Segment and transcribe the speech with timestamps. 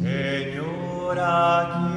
[0.00, 1.89] Señora, si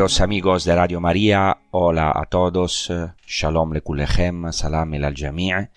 [0.00, 2.90] Queridos amigos de Radio María, hola a todos,
[3.26, 5.74] Shalom Lekulechem, Salam el al eh,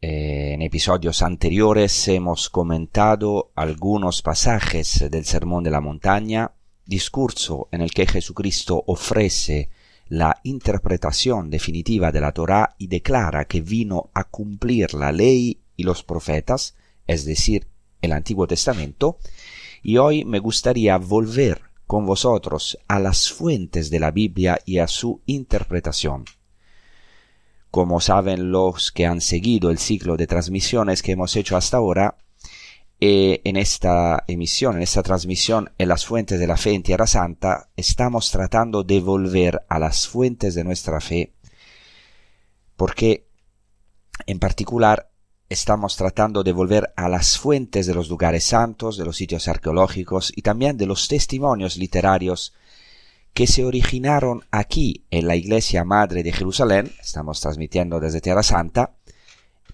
[0.00, 6.52] En episodios anteriores hemos comentado algunos pasajes del Sermón de la Montaña,
[6.86, 9.68] discurso en el que Jesucristo ofrece
[10.08, 15.82] la interpretación definitiva de la Torá y declara que vino a cumplir la ley y
[15.82, 17.66] los profetas, es decir,
[18.00, 19.18] el Antiguo Testamento,
[19.82, 24.86] y hoy me gustaría volver con vosotros a las fuentes de la Biblia y a
[24.86, 26.24] su interpretación.
[27.72, 32.16] Como saben los que han seguido el ciclo de transmisiones que hemos hecho hasta ahora,
[33.00, 37.08] eh, en esta emisión, en esta transmisión en las fuentes de la fe en Tierra
[37.08, 41.32] Santa, estamos tratando de volver a las fuentes de nuestra fe,
[42.76, 43.26] porque
[44.26, 45.09] en particular
[45.50, 50.32] estamos tratando de volver a las fuentes de los lugares santos, de los sitios arqueológicos
[50.34, 52.54] y también de los testimonios literarios
[53.34, 58.94] que se originaron aquí en la Iglesia Madre de Jerusalén, estamos transmitiendo desde Tierra Santa,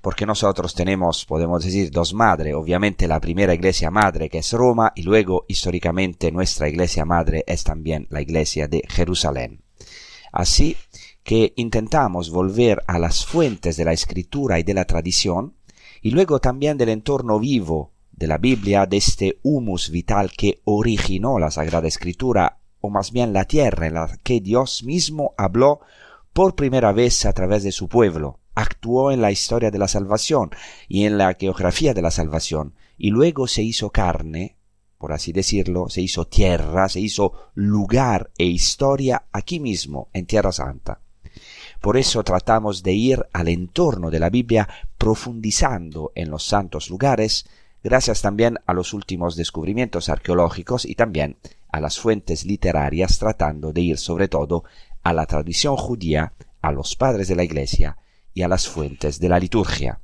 [0.00, 4.92] porque nosotros tenemos, podemos decir, dos madres, obviamente la primera Iglesia Madre que es Roma
[4.96, 9.62] y luego históricamente nuestra Iglesia Madre es también la Iglesia de Jerusalén.
[10.32, 10.74] Así
[11.22, 15.54] que intentamos volver a las fuentes de la escritura y de la tradición,
[16.02, 21.38] y luego también del entorno vivo de la Biblia, de este humus vital que originó
[21.38, 25.80] la Sagrada Escritura, o más bien la tierra en la que Dios mismo habló
[26.32, 30.50] por primera vez a través de su pueblo, actuó en la historia de la salvación
[30.88, 34.56] y en la geografía de la salvación, y luego se hizo carne,
[34.98, 40.52] por así decirlo, se hizo tierra, se hizo lugar e historia aquí mismo, en Tierra
[40.52, 41.00] Santa.
[41.80, 44.68] Por eso tratamos de ir al entorno de la Biblia
[44.98, 47.46] profundizando en los santos lugares,
[47.82, 51.36] gracias también a los últimos descubrimientos arqueológicos y también
[51.70, 54.64] a las fuentes literarias, tratando de ir sobre todo
[55.02, 57.98] a la tradición judía, a los padres de la Iglesia
[58.34, 60.00] y a las fuentes de la liturgia.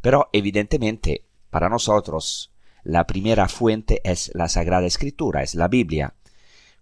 [0.00, 2.52] Pero evidentemente, para nosotros,
[2.84, 6.14] la primera fuente es la Sagrada Escritura, es la Biblia,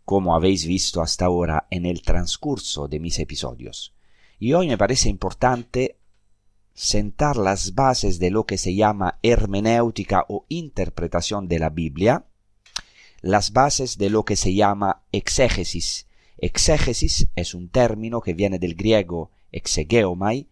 [0.04, 3.94] como habéis visto hasta ahora en el transcurso de mis episodios.
[4.38, 5.98] Y hoy me parece importante
[6.74, 12.26] sentar las bases de lo que se llama hermenéutica o interpretación de la Biblia,
[13.22, 16.08] las bases de lo que se llama exégesis.
[16.36, 20.48] Exégesis es un término que viene del griego exegeomai,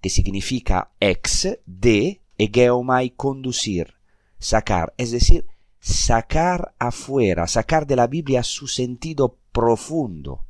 [0.00, 3.94] que significa ex, de, y geomai, conducir,
[4.38, 5.46] sacar, es decir,
[5.84, 10.46] sacar afuera, sacar de la Biblia su sentido profundo.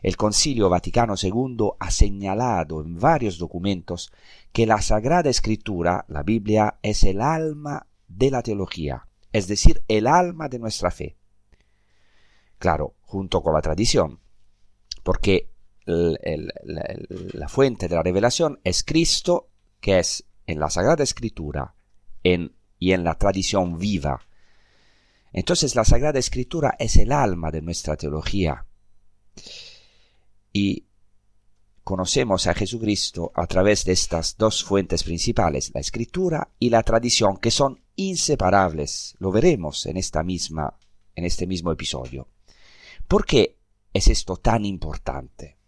[0.00, 4.12] El Concilio Vaticano II ha señalado en varios documentos
[4.52, 10.06] que la Sagrada Escritura, la Biblia, es el alma de la teología, es decir, el
[10.06, 11.16] alma de nuestra fe.
[12.58, 14.20] Claro, junto con la tradición,
[15.02, 15.50] porque
[15.84, 19.48] la fuente de la revelación es Cristo,
[19.80, 21.74] que es en la Sagrada Escritura
[22.22, 24.20] en, y en la tradición viva.
[25.34, 28.64] Entonces la Sagrada Escritura es el alma de nuestra teología.
[30.52, 30.86] Y
[31.82, 37.36] conocemos a Jesucristo a través de estas dos fuentes principales, la escritura y la tradición,
[37.38, 39.16] que son inseparables.
[39.18, 40.78] Lo veremos en esta misma
[41.16, 42.28] en este mismo episodio.
[43.08, 43.58] ¿Por qué
[43.92, 45.58] es esto tan importante?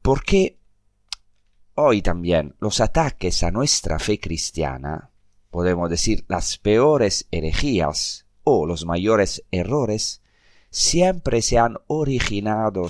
[0.00, 0.58] Porque
[1.74, 5.10] hoy también los ataques a nuestra fe cristiana,
[5.50, 8.26] podemos decir las peores herejías
[8.66, 10.22] los mayores errores,
[10.70, 12.86] siempre se han originado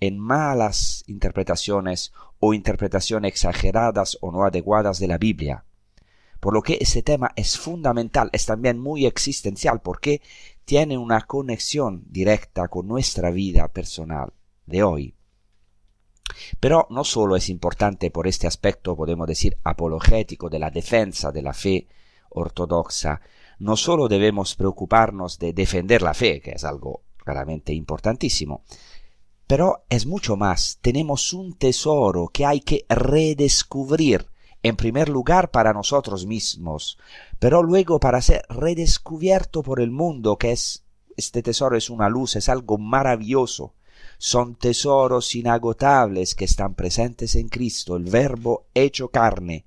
[0.00, 5.64] en malas interpretaciones o interpretaciones exageradas o no adecuadas de la Biblia.
[6.40, 10.22] Por lo que ese tema es fundamental, es también muy existencial, porque
[10.64, 14.32] tiene una conexión directa con nuestra vida personal
[14.66, 15.14] de hoy.
[16.60, 21.42] Pero no solo es importante por este aspecto, podemos decir, apologético de la defensa de
[21.42, 21.88] la fe
[22.30, 23.20] ortodoxa,
[23.58, 28.62] no solo debemos preocuparnos de defender la fe, que es algo claramente importantísimo,
[29.46, 30.78] pero es mucho más.
[30.82, 34.26] Tenemos un tesoro que hay que redescubrir,
[34.62, 36.98] en primer lugar para nosotros mismos,
[37.38, 40.84] pero luego para ser redescubierto por el mundo, que es
[41.16, 43.74] este tesoro es una luz, es algo maravilloso.
[44.18, 49.66] Son tesoros inagotables que están presentes en Cristo, el Verbo hecho carne.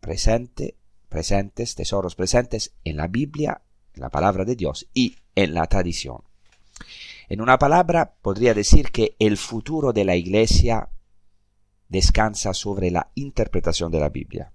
[0.00, 0.77] Presente,
[1.08, 3.62] presentes, tesoros presentes en la Biblia,
[3.94, 6.22] en la palabra de Dios y en la tradición.
[7.28, 10.88] En una palabra, podría decir que el futuro de la Iglesia
[11.88, 14.52] descansa sobre la interpretación de la Biblia.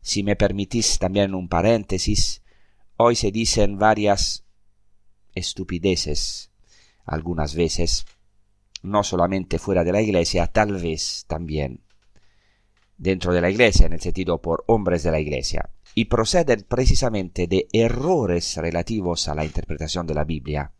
[0.00, 2.42] Si me permitís también un paréntesis,
[2.96, 4.44] hoy se dicen varias
[5.34, 6.50] estupideces,
[7.04, 8.06] algunas veces,
[8.82, 11.82] no solamente fuera de la Iglesia, tal vez también
[12.98, 17.46] dentro de la Iglesia, en el sentido por hombres de la Iglesia, y proceden precisamente
[17.46, 20.72] de errores relativos a la interpretación de la Biblia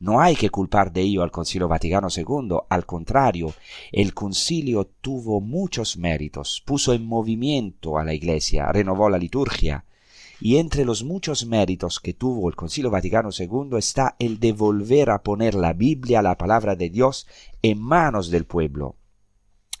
[0.00, 3.52] no hay que culpar de ello al Concilio Vaticano II, al contrario,
[3.90, 9.84] el concilio tuvo muchos méritos, puso en movimiento a la Iglesia, renovó la liturgia,
[10.40, 15.10] y entre los muchos méritos que tuvo el Concilio Vaticano II está el de volver
[15.10, 17.26] a poner la Biblia, la palabra de Dios,
[17.62, 18.97] en manos del pueblo.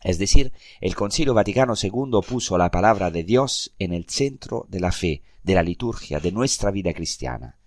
[0.02, 4.80] Es decir, el Concilio Vaticano II puso la palabra de Dios en el centro de
[4.80, 7.58] la fe, de la liturgia, de nuestra vida cristiana.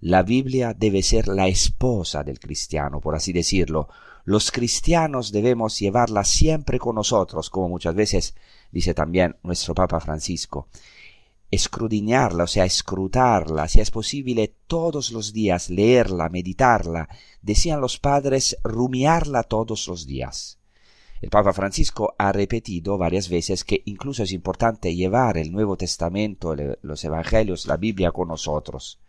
[0.00, 3.88] La Biblia debe ser la esposa del cristiano, por así decirlo.
[4.24, 8.34] Los cristianos debemos llevarla siempre con nosotros, como muchas veces
[8.70, 10.68] dice también nuestro Papa Francisco.
[11.50, 17.08] Escrudiñarla, o sea, escrutarla, si es posible, todos los días, leerla, meditarla,
[17.42, 20.58] decían los padres, rumiarla todos los días.
[21.20, 26.54] El Papa Francisco ha repetido varias veces que incluso es importante llevar el Nuevo Testamento,
[26.82, 29.00] los Evangelios, la Biblia con nosotros.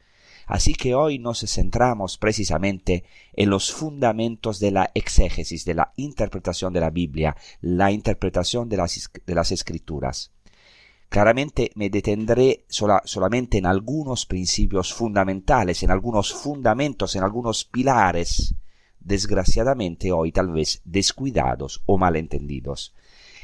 [0.47, 6.71] Así que hoy nos centramos precisamente en los fundamentos de la exégesis, de la interpretación
[6.71, 10.31] de la Biblia, la interpretación de las, de las escrituras.
[11.09, 18.53] Claramente me detendré solamente en algunos principios fundamentales, en algunos fundamentos, en algunos pilares,
[19.05, 22.93] desgraciadamente hoy tal vez descuidados o malentendidos.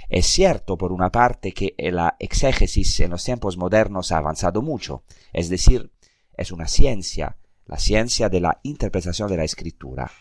[0.10, 5.04] Es cierto, por una parte, que la exégesis en los tiempos modernos ha avanzado mucho,
[5.32, 5.90] es decir,
[6.36, 10.12] es una ciencia, la ciencia de la interpretación de la escritura.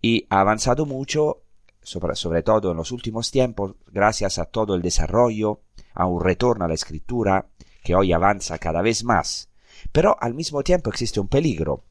[0.00, 1.42] Y ha avanzado mucho,
[1.82, 5.62] sobre, todo en los últimos tiempos, gracias a todo el desarrollo,
[5.94, 7.48] a un retorno a la escritura,
[7.82, 9.48] que hoy avanza cada vez más.
[9.90, 11.84] Pero al mismo tiempo existe un peligro.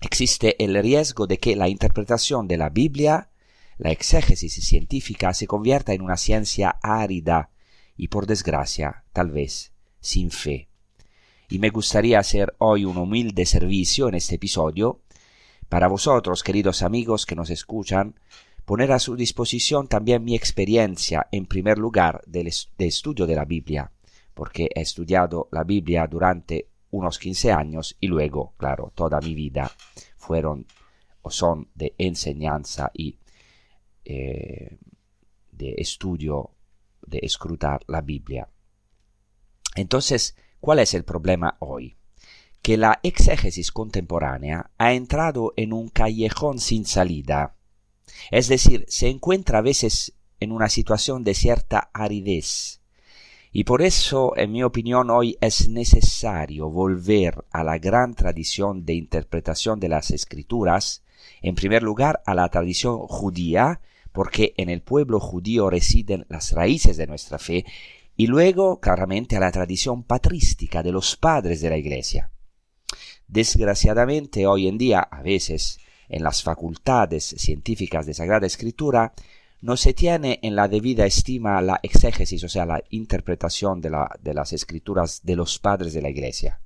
[0.00, 3.30] Existe el riesgo de que la interpretación de la Biblia,
[3.76, 7.50] la exégesis científica, se convierta en una ciencia árida
[7.96, 10.68] y, por desgracia, tal vez, sin fe.
[11.50, 15.02] Y me gustaría hacer hoy un humilde servicio en este episodio
[15.68, 18.14] para vosotros, queridos amigos que nos escuchan,
[18.64, 23.92] poner a su disposición también mi experiencia, en primer lugar, de, estudio de la Biblia,
[24.32, 29.70] porque he estudiado la Biblia durante unos 15 años y luego, claro, toda mi vida
[30.16, 30.66] fueron
[31.22, 33.18] o son de enseñanza y
[34.04, 34.78] eh,
[35.52, 36.50] de estudio,
[37.06, 38.48] de escrutar la Biblia.
[39.76, 41.96] Entonces, ¿Cuál es el problema hoy?
[42.62, 47.56] que la exégesis contemporánea ha entrado en un callejón sin salida.
[48.30, 52.79] Es decir, se encuentra a veces en una situación de cierta aridez.
[53.52, 58.94] Y por eso, en mi opinión, hoy es necesario volver a la gran tradición de
[58.94, 61.02] interpretación de las escrituras,
[61.42, 63.80] en primer lugar a la tradición judía,
[64.12, 67.64] porque en el pueblo judío residen las raíces de nuestra fe,
[68.16, 72.30] y luego claramente a la tradición patrística de los padres de la Iglesia.
[73.26, 79.12] Desgraciadamente hoy en día, a veces, en las facultades científicas de Sagrada Escritura,
[79.60, 84.10] no se tiene en la debida estima la exégesis, o sea, la interpretación de, la,
[84.20, 86.60] de las escrituras de los padres de la Iglesia.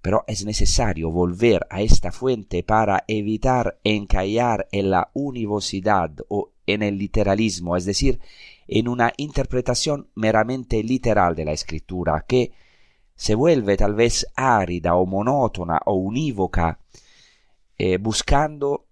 [0.00, 6.82] Pero es necesario volver a esta fuente para evitar encallar en la univocidad o en
[6.82, 8.20] el literalismo, es decir,
[8.68, 12.52] en una interpretación meramente literal de la escritura, que
[13.16, 16.78] se vuelve tal vez árida o monótona o unívoca,
[17.76, 18.87] eh, buscando,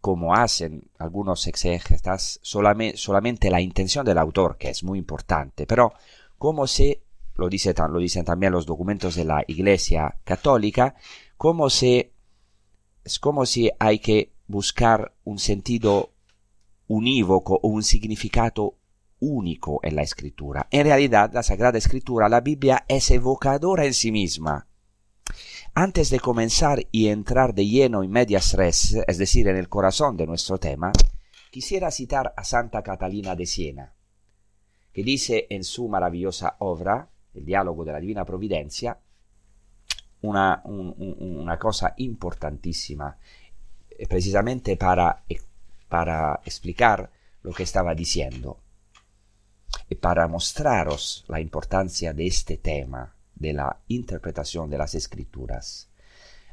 [0.00, 5.92] como hacen algunos exégetas, solamente, la intención del autor, que es muy importante, pero
[6.38, 7.02] como se,
[7.34, 10.94] lo, dice, lo dicen también los documentos de la Iglesia Católica,
[11.36, 16.12] como es como si hay que buscar un sentido
[16.86, 18.76] unívoco o un significado
[19.20, 20.66] único en la escritura.
[20.70, 24.66] En realidad, la Sagrada Escritura, la Biblia, es evocadora en sí misma.
[25.74, 30.16] Antes de comenzar y entrar de lleno en medias res, es decir, en el corazón
[30.16, 30.92] de nuestro tema,
[31.50, 33.94] quisiera citar a Santa Catalina de Siena,
[34.92, 38.98] que dice en su maravillosa obra, El diálogo de la Divina Providencia,
[40.22, 43.16] una, un, una cosa importantísima,
[43.90, 45.22] eh, precisamente para,
[45.88, 47.10] para explicar
[47.42, 48.58] lo que estaba diciendo
[49.88, 55.88] y para mostraros la importancia de este tema de la interpretación de las escrituras.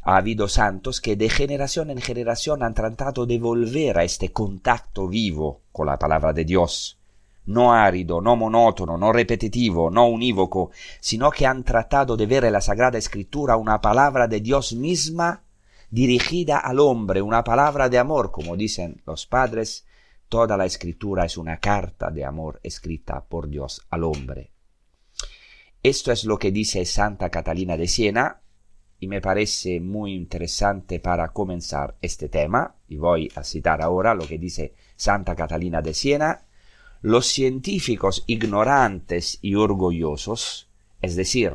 [0.02, 5.08] Ha habido santos que de generación en generación han tratado de volver a este contacto
[5.08, 6.98] vivo con la palabra de Dios,
[7.46, 12.54] no árido, no monótono, no repetitivo, no unívoco, sino que han tratado de ver en
[12.54, 15.44] la Sagrada Escritura una palabra de Dios misma
[15.92, 19.86] dirigida al hombre, una palabra de amor, como dicen los padres,
[20.30, 24.52] Toda la escritura es una carta de amor escrita por Dios al hombre.
[25.84, 28.42] Esto es lo que dice Santa Catalina de Siena
[29.00, 34.28] y me parece muy interesante para comenzar este tema y voy a citar ahora lo
[34.28, 36.46] que dice Santa Catalina de Siena.
[37.02, 40.68] Los científicos ignorantes y orgullosos,
[41.00, 41.54] es decir,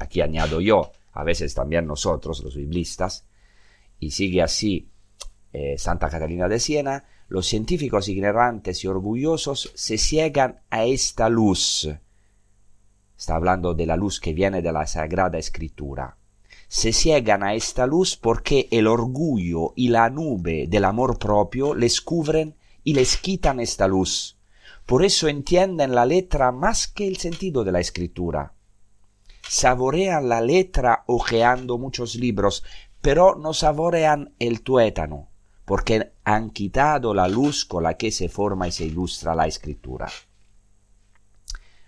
[0.00, 3.24] aquí añado yo, a veces también nosotros, los biblistas,
[4.00, 4.90] y sigue así
[5.52, 11.88] eh, Santa Catalina de Siena, los científicos ignorantes y orgullosos se ciegan a esta luz.
[13.16, 16.16] Está hablando de la luz que viene de la Sagrada Escritura.
[16.68, 22.00] Se ciegan a esta luz porque el orgullo y la nube del amor propio les
[22.00, 24.38] cubren y les quitan esta luz.
[24.86, 28.54] Por eso entienden la letra más que el sentido de la escritura.
[29.48, 32.64] Saborean la letra ojeando muchos libros,
[33.00, 35.28] pero no saborean el tuétano
[35.64, 40.08] porque han quitado la luz con la que se forma y se ilustra la escritura.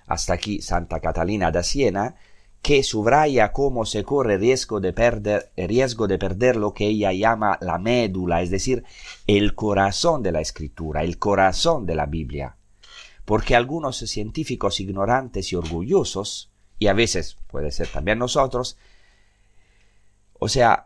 [0.07, 2.17] Hasta aquí Santa Catalina da Siena,
[2.63, 7.59] que subraya cómo se corre riesgo de perder, riesgo de perder lo que ella llama
[7.61, 8.85] la médula, es decir,
[9.27, 12.57] el corazón de la escritura, el corazón de la Biblia.
[13.25, 18.77] Porque algunos científicos ignorantes y orgullosos, y a veces puede ser también nosotros,
[20.39, 20.86] o sea,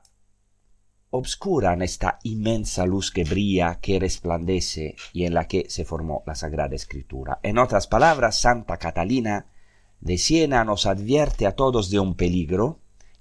[1.11, 6.35] obscuran esta inmensa luz que brilla, que resplandece y en la que se formó la
[6.35, 7.41] Sagrada Escritura.
[7.43, 9.47] En otras palabras, Santa Catalina
[10.01, 12.79] de Siena nos advierte a todos de un peligro,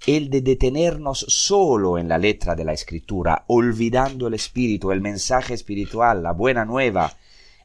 [0.08, 5.53] el de detenernos solo en la letra de la Escritura, olvidando el espíritu, el mensaje
[5.53, 7.17] espiritual, la buena nueva,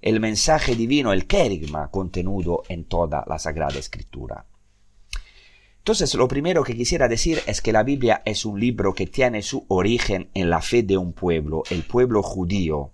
[0.02, 4.46] el mensaje divino, el querigma contenudo en toda la Sagrada Escritura.
[5.84, 9.42] Entonces, lo primero que quisiera decir es que la Biblia es un libro que tiene
[9.42, 12.92] su origen en la fe de un pueblo, el pueblo judío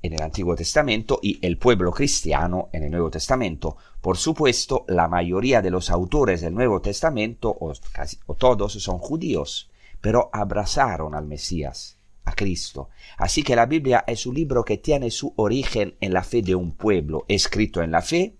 [0.00, 3.76] en el Antiguo Testamento y el pueblo cristiano en el Nuevo Testamento.
[4.00, 8.96] Por supuesto, la mayoría de los autores del Nuevo Testamento, o, casi, o todos, son
[8.96, 9.70] judíos,
[10.00, 12.88] pero abrazaron al Mesías, a Cristo.
[13.18, 16.54] Así que la Biblia es un libro que tiene su origen en la fe de
[16.54, 18.38] un pueblo, escrito en la fe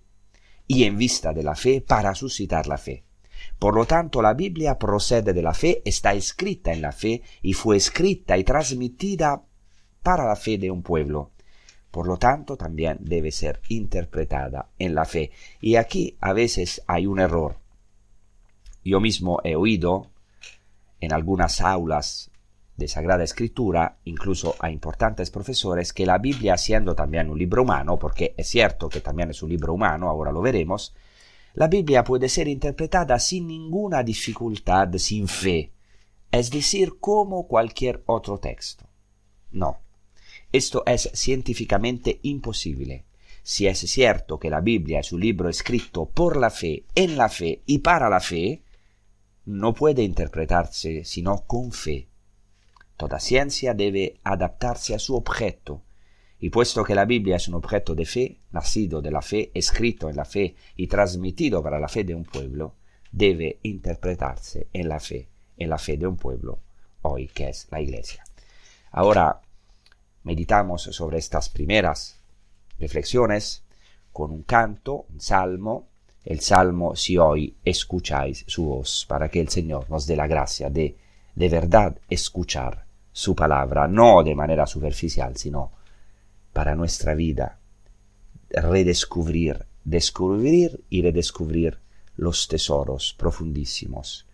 [0.65, 3.03] y en vista de la fe para suscitar la fe.
[3.59, 7.53] Por lo tanto, la Biblia procede de la fe, está escrita en la fe y
[7.53, 9.43] fue escrita y transmitida
[10.01, 11.31] para la fe de un pueblo.
[11.89, 15.31] Por lo tanto, también debe ser interpretada en la fe.
[15.61, 17.57] Y aquí a veces hay un error.
[18.83, 20.11] Yo mismo he oído
[20.99, 22.31] en algunas aulas
[22.75, 27.99] de Sagrada Escritura, incluso a importantes profesores, que la Biblia, siendo también un libro humano,
[27.99, 30.95] porque es cierto que también es un libro humano, ahora lo veremos,
[31.53, 35.71] la Biblia puede ser interpretada sin ninguna dificultad, sin fe,
[36.31, 38.89] es decir, como cualquier otro texto.
[39.51, 39.79] No,
[40.51, 43.05] esto es científicamente imposible.
[43.43, 47.29] Si es cierto que la Biblia es un libro escrito por la fe, en la
[47.29, 48.63] fe y para la fe,
[49.45, 52.07] no puede interpretarse sino con fe.
[52.97, 55.83] Toda ciencia debe adaptarse a su objeto,
[56.43, 60.09] y puesto que la Biblia es un objeto de fe, nacido de la fe, escrito
[60.09, 62.73] en la fe y transmitido para la fe de un pueblo,
[63.13, 66.59] debe interpretarse en la fe, en la fe de un pueblo,
[67.03, 68.25] hoy que es la Iglesia.
[68.91, 69.39] Ahora
[70.23, 72.19] meditamos sobre estas primeras
[72.77, 73.63] reflexiones
[74.11, 75.87] con un canto, un salmo,
[76.25, 80.69] el salmo si hoy escucháis su voz, para que el Señor nos dé la gracia
[80.69, 80.97] de
[81.35, 85.82] de verdad escuchar su palabra, no de manera superficial, sino
[86.53, 87.59] para nuestra vida,
[88.49, 91.79] redescubrir, descubrir y redescubrir
[92.15, 94.27] los tesoros profundísimos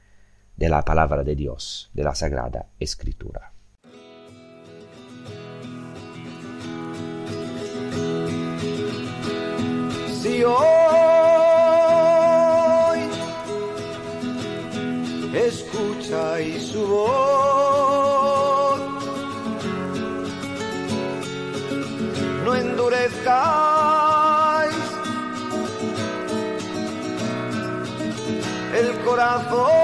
[0.57, 3.53] de la palabra de Dios, de la Sagrada Escritura.
[10.21, 10.59] Si hoy
[15.33, 17.28] escucháis su voz,
[28.73, 29.78] el corazón.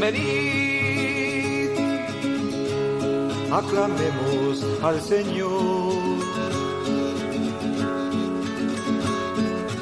[0.00, 1.70] Venid,
[3.52, 5.92] aclamemos al Señor.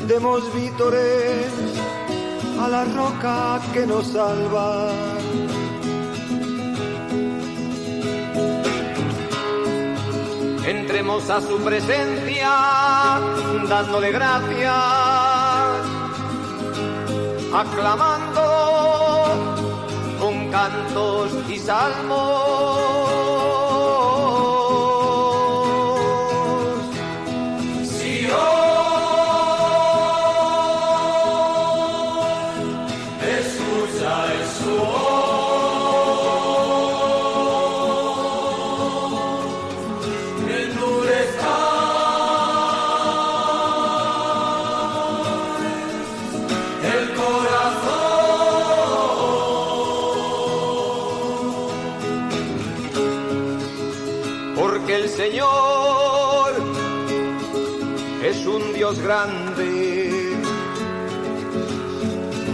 [0.09, 1.53] Demos vítores
[2.61, 4.91] a la roca que nos salva.
[10.67, 12.51] Entremos a su presencia
[13.69, 14.73] dándole gracias,
[17.53, 18.66] aclamando
[20.57, 22.46] cantos y salmos.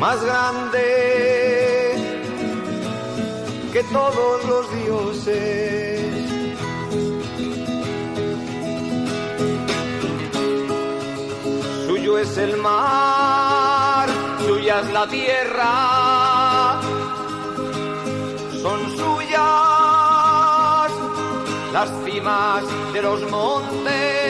[0.03, 0.85] Más grande
[3.73, 6.01] que todos los dioses.
[11.87, 14.09] Suyo es el mar,
[14.45, 16.81] suya es la tierra,
[18.61, 19.41] son suyas
[21.73, 24.22] las cimas de los montes.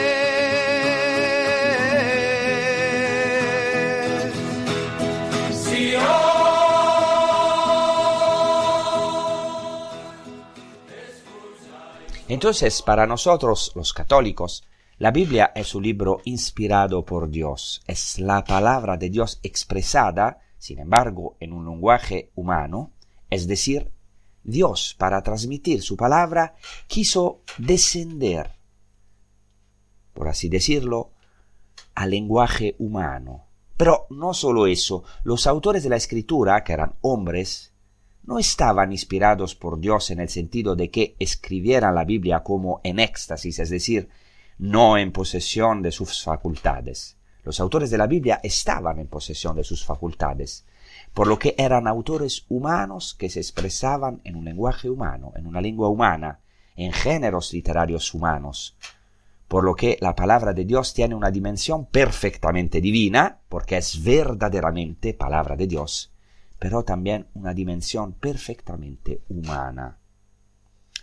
[12.33, 14.63] Entonces, para nosotros los católicos,
[14.97, 20.79] la Biblia es un libro inspirado por Dios, es la palabra de Dios expresada, sin
[20.79, 22.91] embargo, en un lenguaje humano,
[23.29, 23.91] es decir,
[24.43, 26.55] Dios, para transmitir su palabra,
[26.87, 28.53] quiso descender,
[30.15, 31.11] por así decirlo,
[31.93, 33.45] al lenguaje humano.
[33.77, 37.72] Pero no solo eso, los autores de la escritura, que eran hombres,
[38.23, 42.99] no estaban inspirados por Dios en el sentido de que escribieran la Biblia como en
[42.99, 44.09] éxtasis, es decir,
[44.57, 47.17] no en posesión de sus facultades.
[47.43, 50.65] Los autores de la Biblia estaban en posesión de sus facultades,
[51.13, 55.59] por lo que eran autores humanos que se expresaban en un lenguaje humano, en una
[55.59, 56.39] lengua humana,
[56.75, 58.77] en géneros literarios humanos.
[59.47, 65.13] por lo que la palabra de Dios tiene una dimensión perfectamente divina, porque es verdaderamente
[65.13, 66.12] palabra de Dios,
[66.63, 69.99] pero también una dimensión perfectamente humana.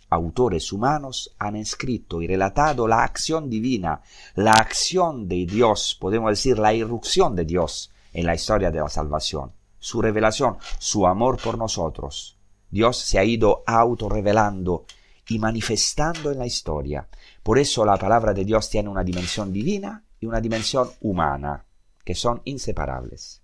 [0.08, 4.00] Autores humanos han escrito y relatado la acción divina,
[4.36, 8.88] la acción de Dios, podemos decir la irrupción de Dios en la historia de la
[8.88, 12.38] salvación, su revelación, su amor por nosotros.
[12.70, 14.86] Dios se ha ido autorrevelando
[15.28, 17.06] y manifestando en la historia.
[17.42, 21.66] Por eso la palabra de Dios tiene una dimensión divina y una dimensión humana,
[22.02, 23.39] que son inseparables.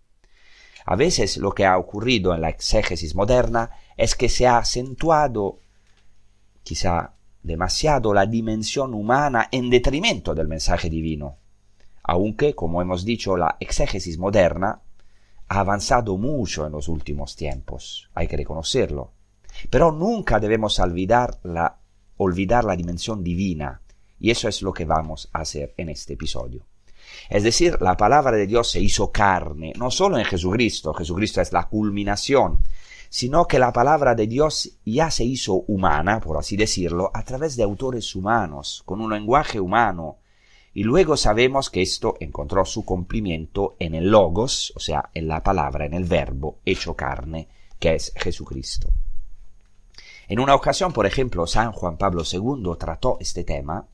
[0.86, 5.58] A veces lo que ha ocurrido en la exégesis moderna es que se ha acentuado,
[6.62, 11.38] quizá demasiado, la dimensión humana en detrimento del mensaje divino,
[12.04, 14.80] aunque, como hemos dicho, la exégesis moderna
[15.48, 19.12] ha avanzado mucho en los últimos tiempos, hay que reconocerlo.
[19.70, 21.80] Pero nunca debemos olvidar la,
[22.16, 23.82] olvidar la dimensión divina,
[24.20, 26.64] y eso es lo que vamos a hacer en este episodio.
[27.28, 31.52] Es decir, la palabra de Dios se hizo carne, no solo en Jesucristo, Jesucristo es
[31.52, 32.62] la culminación,
[33.08, 37.56] sino que la palabra de Dios ya se hizo humana, por así decirlo, a través
[37.56, 40.18] de autores humanos, con un lenguaje humano,
[40.74, 45.42] y luego sabemos que esto encontró su cumplimiento en el logos, o sea, en la
[45.42, 48.90] palabra, en el verbo hecho carne, que es Jesucristo.
[50.28, 53.86] En una ocasión, por ejemplo, San Juan Pablo II trató este tema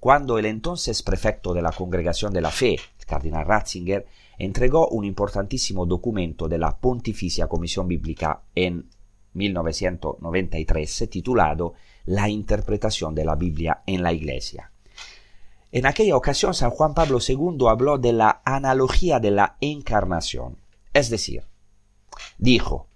[0.00, 4.06] cuando el entonces prefecto de la Congregación de la Fe, el cardenal Ratzinger,
[4.38, 8.88] entregó un importantísimo documento de la Pontificia Comisión Bíblica en
[9.34, 11.74] 1993 titulado
[12.06, 14.70] La interpretación de la Biblia en la Iglesia.
[15.70, 20.56] En aquella ocasión San Juan Pablo II habló de la analogía de la encarnación,
[20.94, 21.44] es decir,
[22.38, 22.88] dijo,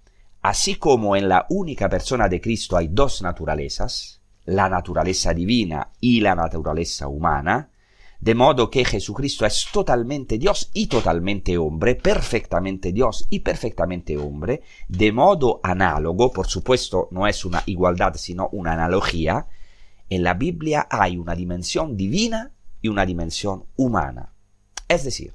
[0.43, 6.21] Así como en la única persona de Cristo hay dos naturalezas, la naturaleza divina y
[6.21, 7.69] la naturaleza humana,
[8.19, 14.61] de modo que Jesucristo es totalmente Dios y totalmente hombre, perfectamente Dios y perfectamente hombre,
[14.87, 19.47] de modo análogo, por supuesto no es una igualdad sino una analogía,
[20.09, 24.33] en la Biblia hay una dimensión divina y una dimensión humana.
[24.87, 25.33] Es decir,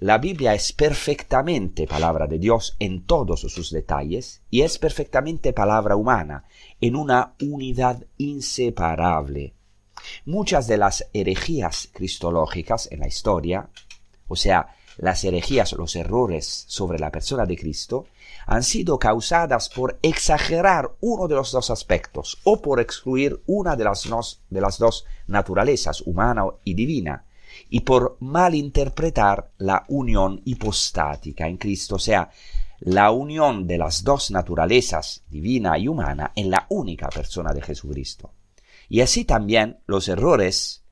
[0.00, 5.94] la Biblia es perfectamente palabra de Dios en todos sus detalles y es perfectamente palabra
[5.94, 6.44] humana
[6.80, 9.52] en una unidad inseparable.
[10.24, 13.68] Muchas de las herejías cristológicas en la historia,
[14.26, 18.06] o sea, las herejías, los errores sobre la persona de Cristo,
[18.46, 23.84] han sido causadas por exagerar uno de los dos aspectos o por excluir una de
[23.84, 24.08] las,
[24.48, 27.26] de las dos naturalezas, humana y divina,
[27.68, 32.30] y por malinterpretar la unión hipostática en Cristo, o sea,
[32.80, 38.32] la unión de las dos naturalezas, divina y humana, en la única persona de Jesucristo.
[38.88, 40.82] Y así también los errores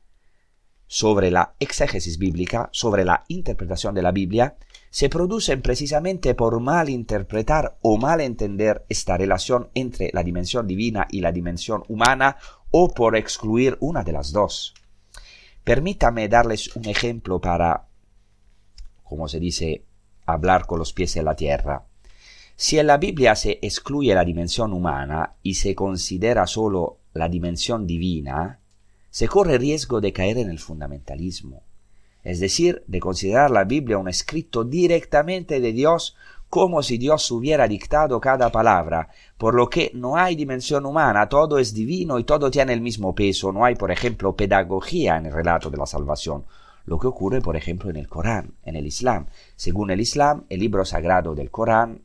[0.87, 4.57] sobre la exégesis bíblica, sobre la interpretación de la Biblia,
[4.91, 11.33] se producen precisamente por malinterpretar o malentender esta relación entre la dimensión divina y la
[11.33, 12.37] dimensión humana
[12.71, 14.75] o por excluir una de las dos.
[15.69, 17.85] Permítame darles un ejemplo para,
[19.05, 19.85] como se dice,
[20.25, 21.85] hablar con los pies en la tierra.
[22.57, 27.87] Si en la Biblia se excluye la dimensión humana y se considera solo la dimensión
[27.87, 28.61] divina,
[29.11, 31.61] se corre riesgo de caer en el fundamentalismo,
[32.25, 36.17] es decir, de considerar la Biblia un escrito directamente de Dios
[36.49, 41.59] como si Dios hubiera dictado cada palabra, por lo que no hay dimensión humana, todo
[41.59, 45.33] es divino y todo tiene el mismo peso, no hay, por ejemplo, pedagogía en el
[45.33, 46.47] relato de la salvación,
[46.87, 49.27] lo que ocurre, por ejemplo, en el Corán, en el Islam.
[49.57, 52.03] Según el Islam, el libro sagrado del Corán,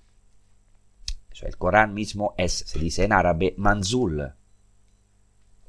[1.42, 4.34] el Corán mismo es, se dice en árabe, manzul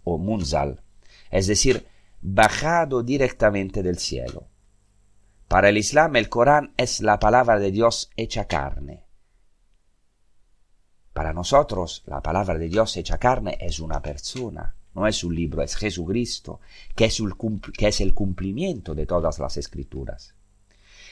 [0.03, 0.83] o munzal,
[1.31, 1.87] es decir,
[2.21, 4.49] bajado directamente del cielo.
[5.55, 9.05] Para el Islam el Corán es la palabra de Dios hecha carne.
[11.13, 15.63] Para nosotros la palabra de Dios hecha carne es una persona, no es un libro,
[15.63, 16.59] es Jesucristo,
[16.97, 17.21] que es,
[18.01, 20.35] el, cumplimiento de todas las escrituras.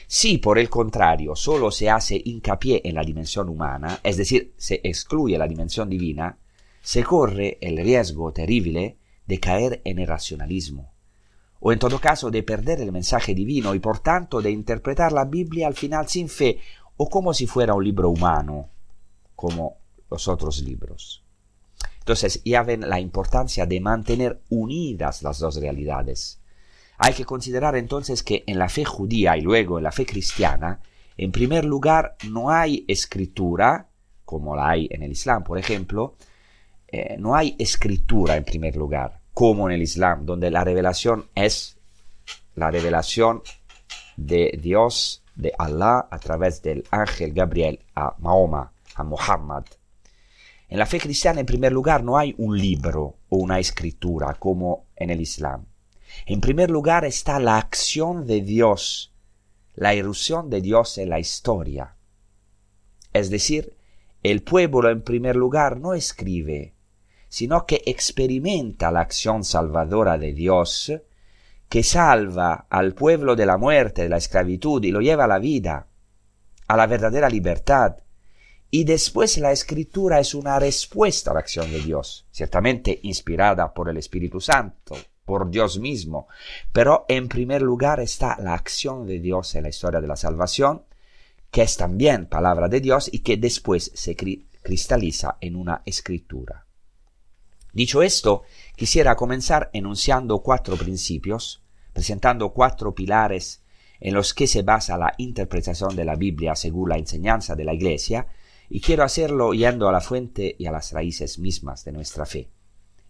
[0.07, 4.81] Si por el contrario solo se hace hincapié en la dimensión humana, es decir, se
[4.83, 6.37] excluye la dimensión divina,
[6.81, 10.92] se corre el riesgo terrible de caer en el racionalismo
[11.65, 15.23] o en todo caso de perder el mensaje divino y por tanto de interpretar la
[15.23, 16.59] Biblia al final sin fe
[16.97, 18.67] o como si fuera un libro humano,
[19.33, 19.77] como
[20.11, 21.23] los otros libros.
[21.99, 26.41] Entonces ya ven la importancia de mantener unidas las dos realidades.
[26.97, 30.81] Hay que considerar entonces que en la fe judía y luego en la fe cristiana,
[31.15, 33.87] en primer lugar, no hay escritura,
[34.25, 36.17] como la hay en el Islam, por ejemplo,
[36.89, 41.77] eh, no hay escritura en primer lugar como en el Islam, donde la revelación es
[42.55, 43.41] la revelación
[44.15, 49.65] de Dios, de Allah, a través del ángel Gabriel a Mahoma, a Muhammad.
[50.69, 54.85] En la fe cristiana, en primer lugar, no hay un libro o una escritura como
[54.95, 55.65] en el Islam.
[56.25, 59.11] En primer lugar está la acción de Dios,
[59.75, 61.95] la irrupción de Dios en la historia.
[63.11, 63.75] Es decir,
[64.21, 66.73] el pueblo en primer lugar no escribe,
[67.33, 70.93] sino que experimenta la acción salvadora de Dios,
[71.67, 75.39] que salva al pueblo de la muerte, de la esclavitud y lo lleva a la
[75.39, 75.87] vida,
[76.67, 77.97] a la verdadera libertad.
[78.69, 83.89] Y después la escritura es una respuesta a la acción de Dios, ciertamente inspirada por
[83.89, 86.27] el Espíritu Santo, por Dios mismo,
[86.71, 90.83] pero en primer lugar está la acción de Dios en la historia de la salvación,
[91.49, 96.62] que es también palabra de Dios y que después se cristaliza en una escritura.
[97.73, 98.43] Dicho esto,
[98.75, 103.63] quisiera comenzar enunciando cuatro principios, presentando cuatro pilares
[103.99, 107.73] en los que se basa la interpretación de la Biblia según la enseñanza de la
[107.73, 108.27] Iglesia,
[108.69, 112.49] y quiero hacerlo yendo a la fuente y a las raíces mismas de nuestra fe.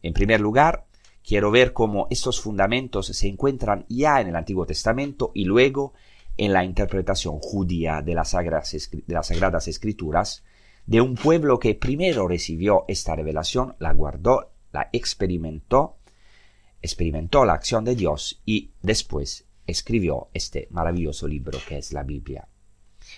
[0.02, 0.86] En primer lugar,
[1.26, 5.94] quiero ver cómo estos fundamentos se encuentran ya en el Antiguo Testamento y luego
[6.38, 8.74] en la interpretación judía de las, Sagradas,
[9.68, 10.44] Escrituras,
[10.86, 15.98] de un pueblo que primero recibió esta revelación, la guardó, la experimentó,
[16.82, 22.48] experimentó la acción de Dios y después escribió este maravilloso libro que es la Biblia.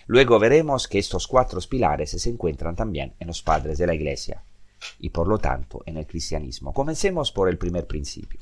[0.08, 4.44] Luego veremos que estos cuatro pilares se encuentran también en los padres de la Iglesia
[5.00, 6.74] y por lo tanto en el cristianismo.
[6.74, 8.40] Comencemos por el primer principio.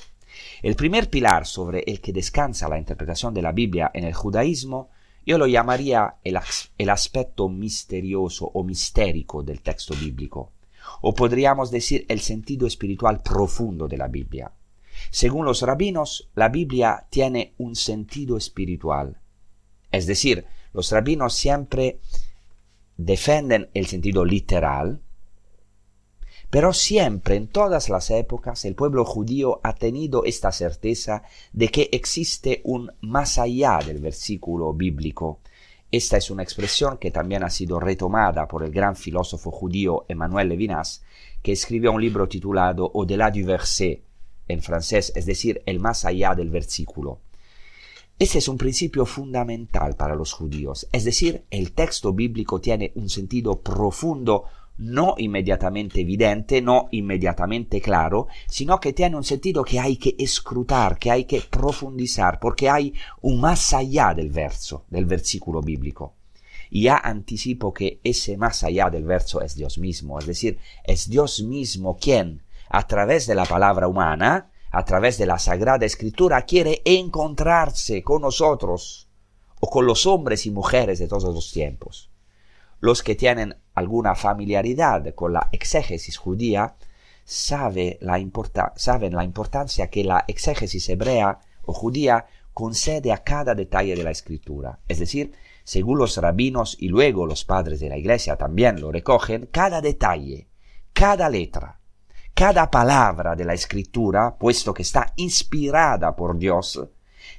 [0.62, 4.90] El primer pilar sobre el que descansa la interpretación de la Biblia en el judaísmo
[5.26, 6.38] yo lo llamaría el,
[6.78, 10.52] el, aspecto misterioso o mistérico del texto bíblico,
[11.02, 14.52] o podríamos decir el sentido espiritual profundo de la Biblia.
[15.10, 19.18] Según los rabinos, la Biblia tiene un sentido espiritual.
[19.92, 22.00] Es decir, los rabinos siempre
[22.98, 25.02] defienden el sentido literal,
[26.54, 31.90] pero siempre, en todas las épocas, el pueblo judío ha tenido esta certeza de que
[31.92, 35.40] existe un más allá del versículo bíblico.
[35.94, 40.50] Esta es una expresión que también ha sido retomada por el gran filósofo judío Emmanuel
[40.50, 41.04] Levinas,
[41.44, 44.02] que escribió un libro titulado Au-delà du verset,
[44.48, 47.20] en francés, es decir, el más allá del versículo.
[48.18, 53.08] Ese es un principio fundamental para los judíos, es decir, el texto bíblico tiene un
[53.08, 54.46] sentido profundo
[54.78, 60.98] no inmediatamente evidente, no inmediatamente claro, sino que tiene un sentido que hay que escrutar,
[60.98, 66.16] que hay que profundizar, porque hay un más allá del verso, del versículo bíblico.
[66.70, 71.08] Y ya anticipo que ese más allá del verso es Dios mismo, es decir, es
[71.08, 76.42] Dios mismo quien, a través de la palabra humana, a través de la Sagrada Escritura,
[76.42, 79.08] quiere encontrarse con nosotros
[79.60, 82.10] o con los hombres y mujeres de todos los tiempos.
[82.84, 86.76] Los que tienen alguna familiaridad con la exégesis judía
[87.24, 88.22] sabe la
[88.76, 94.12] saben la importancia que la exégesis hebrea o judía concede a cada detalle de la
[94.12, 94.82] escritura.
[94.86, 95.32] Es decir,
[95.64, 100.50] según los rabinos y luego los padres de la iglesia también lo recogen, cada detalle,
[100.92, 101.80] cada letra,
[102.34, 106.86] cada palabra de la escritura, puesto que está inspirada por Dios,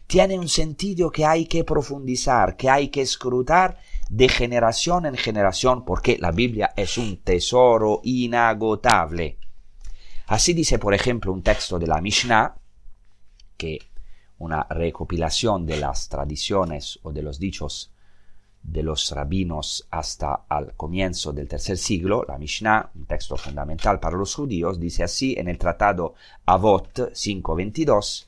[0.06, 3.76] tiene un sentido que hay que profundizar, que hay que escrutar
[4.10, 9.38] de generación en generación, porque la Biblia es un tesoro inagotable.
[10.26, 12.54] Así dice, por ejemplo, un texto de la Mishnah,
[13.56, 13.78] que
[14.38, 17.90] una recopilación de las tradiciones o de los dichos
[18.62, 24.16] de los rabinos hasta al comienzo del tercer siglo, la Mishnah, un texto fundamental para
[24.16, 26.14] los judíos, dice así en el tratado
[26.46, 28.26] Avot 5.22,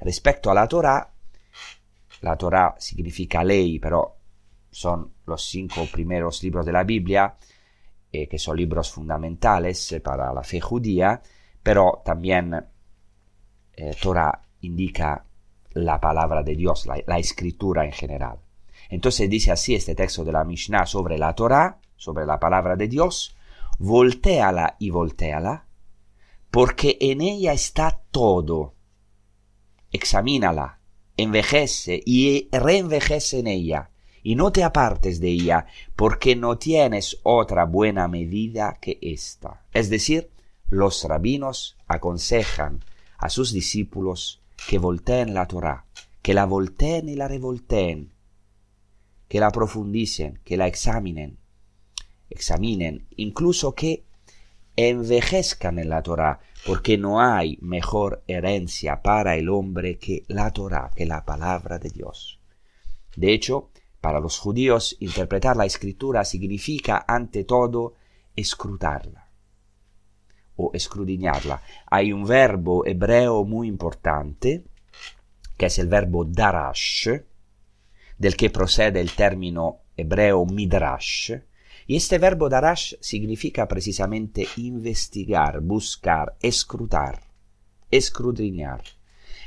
[0.00, 1.10] respecto a la Torah,
[2.20, 4.19] la Torah significa ley, pero
[4.70, 7.36] son los cinco primeros libros de la Biblia,
[8.12, 11.22] eh, que son libros fundamentales eh, para la fe judía,
[11.62, 12.54] pero también
[13.72, 15.24] eh, Torah indica
[15.72, 18.38] la palabra de Dios, la, la, escritura en general.
[18.88, 22.88] Entonces dice así este texto de la Mishnah sobre la Torah, sobre la palabra de
[22.88, 23.36] Dios,
[23.78, 25.66] volteala y volteala,
[26.50, 28.74] porque en ella está todo.
[29.92, 30.80] Examínala,
[31.16, 33.90] envejece y reenvejece en ella
[34.22, 39.64] y no te apartes de ella, porque no tienes otra buena medida que esta.
[39.72, 40.30] Es decir,
[40.68, 42.84] los rabinos aconsejan
[43.18, 45.86] a sus discípulos que volteen la Torah,
[46.22, 48.12] que la volteen y la revolteen,
[49.28, 51.38] que la profundicen, que la examinen,
[52.28, 54.04] examinen, incluso que
[54.76, 60.90] envejezcan en la Torah, porque no hay mejor herencia para el hombre que la Torah,
[60.94, 62.38] que la palabra de Dios.
[63.16, 63.69] De hecho,
[64.00, 67.94] para los judíos interpretar la escritura significa ante todo
[68.34, 69.28] escrutarla
[70.56, 71.62] o escudriñarla.
[71.86, 74.64] Hay un verbo hebreo muy importante,
[75.56, 77.08] que es el verbo darash,
[78.18, 81.32] del que procede el término hebreo midrash,
[81.86, 87.22] y este verbo darash significa precisamente investigar, buscar, escrutar,
[87.90, 88.82] escudriñar.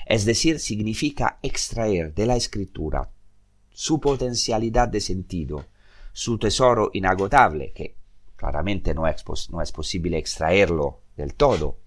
[0.06, 3.13] Es decir, significa extraer de la escritura
[3.74, 5.66] su potencialidad de sentido,
[6.14, 7.98] su tesoro inagotable, que
[8.36, 9.24] claramente no es,
[9.72, 11.80] posible extraerlo del todo.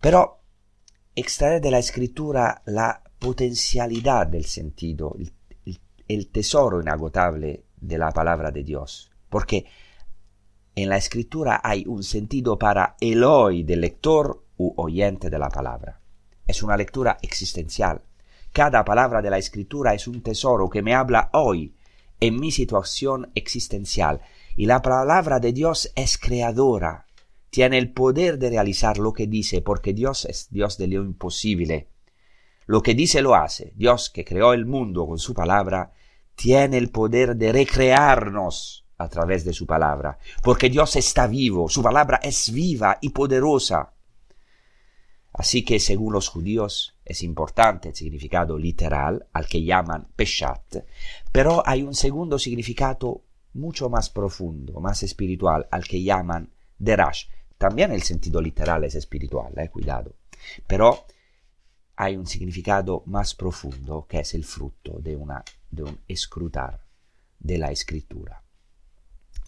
[0.00, 0.40] Pero
[1.14, 5.16] extraer de la escritura la potencialidad del sentido,
[5.64, 9.66] el, el tesoro inagotable de la palabra de Dios, porque
[10.74, 15.48] en la escritura hay un sentido para el hoy del lector u oyente de la
[15.48, 16.00] palabra.
[16.46, 18.02] Es una lectura existencial.
[18.52, 21.74] Cada palabra de la escritura es un tesoro que me habla hoy
[22.18, 24.20] en mi situación existencial.
[24.56, 27.06] Y la palabra de Dios es creadora,
[27.50, 31.88] tiene el poder de realizar lo que dice, porque Dios es Dios de lo imposible.
[32.66, 33.72] Lo que dice lo hace.
[33.74, 35.92] Dios que creó el mundo con su palabra,
[36.36, 41.82] tiene el poder de recrearnos a través de su palabra, porque Dios está vivo, su
[41.82, 43.94] palabra es viva y poderosa.
[45.32, 50.76] Así que según los judíos es importante el significado literal al que llaman peshat,
[51.32, 57.26] pero hay un segundo significado mucho más profundo, más espiritual, al que llaman derash.
[57.58, 60.14] También el sentido literal es espiritual, eh, cuidado,
[60.68, 61.04] pero
[61.96, 66.80] hay un significado más profundo que es el fruto de, una, de un escrutar
[67.40, 68.40] de la escritura.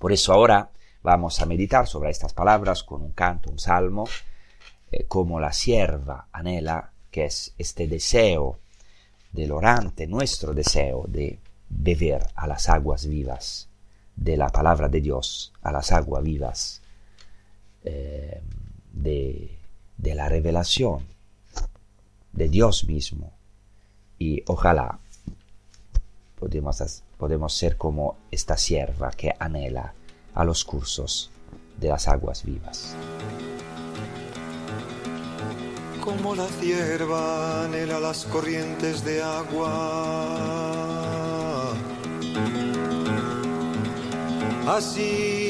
[0.01, 4.09] Por eso ahora vamos a meditar sobre estas palabras con un canto, un salmo,
[4.90, 8.59] eh, como la sierva anhela, que es este deseo
[9.31, 13.68] del orante, nuestro deseo de beber a las aguas vivas
[14.16, 16.83] de la palabra de Dios, a las aguas vivas
[17.85, 18.42] eh,
[18.92, 19.59] de,
[19.96, 21.07] de la revelación
[22.33, 23.33] de Dios mismo.
[24.18, 24.98] Y ojalá
[26.38, 29.94] podemos, podemos ser como esta sierva que anhela
[30.35, 31.31] a los cursos
[31.79, 32.96] de las aguas vivas
[36.05, 39.73] como la cierva anhela las corrientes de agua.
[44.67, 45.43] Así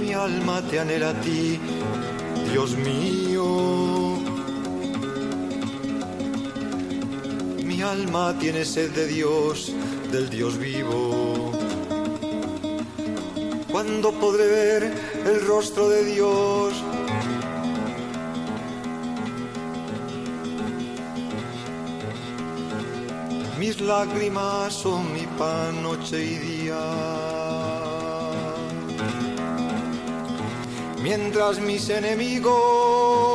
[0.00, 1.60] mi alma te anhela a ti,
[2.50, 3.87] Dios mío.
[7.78, 9.72] Mi alma tiene sed de Dios,
[10.10, 11.52] del Dios vivo.
[13.70, 14.82] ¿Cuándo podré ver
[15.24, 16.74] el rostro de Dios?
[23.60, 26.80] Mis lágrimas son mi pan noche y día.
[31.00, 33.27] Mientras mis enemigos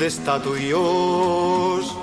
[0.00, 1.94] ¿Dónde está tu Dios?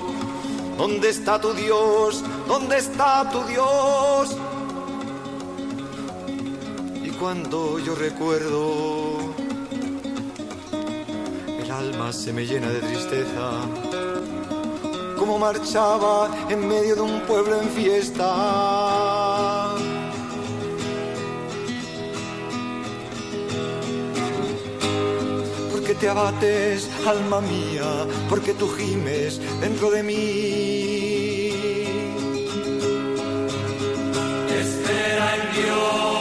[0.76, 2.22] ¿Dónde está tu Dios?
[2.46, 4.36] ¿Dónde está tu Dios?
[7.04, 9.34] Y cuando yo recuerdo,
[11.60, 13.50] el alma se me llena de tristeza.
[15.18, 19.07] Como marchaba en medio de un pueblo en fiesta
[26.00, 30.14] te abates, alma mía, porque tú gimes dentro de mí.
[34.60, 36.17] Espera en Dios.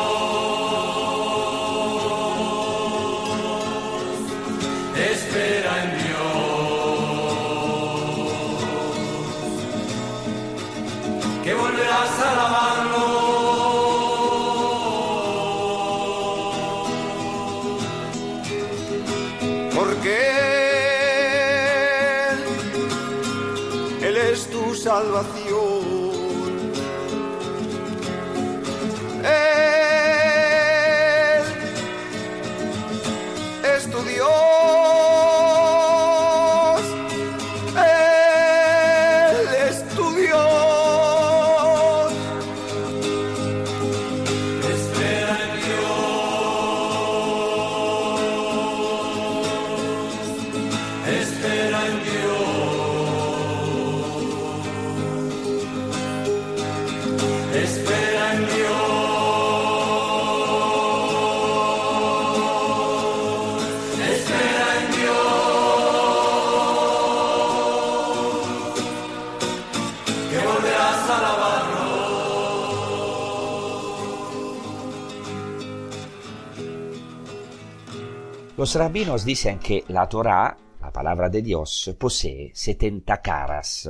[78.57, 83.87] Los rabinos dicen que la Torah, la palabra de Dios, posee 70 caras.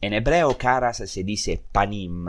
[0.00, 2.24] En hebreo caras se dice panim.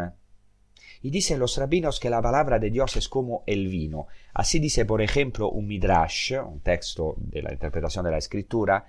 [1.04, 4.08] Y dicen los rabinos que la palabra de Dios es como el vino.
[4.34, 8.84] Así dice, por ejemplo, un midrash, un texto de la interpretación de la escritura,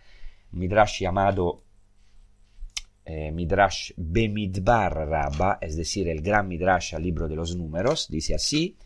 [0.53, 1.63] midrash llamado
[3.05, 8.35] eh, Midrash Bemidbar Rabba, es decir, el gran Midrash al libro de los números, dice
[8.35, 8.77] así,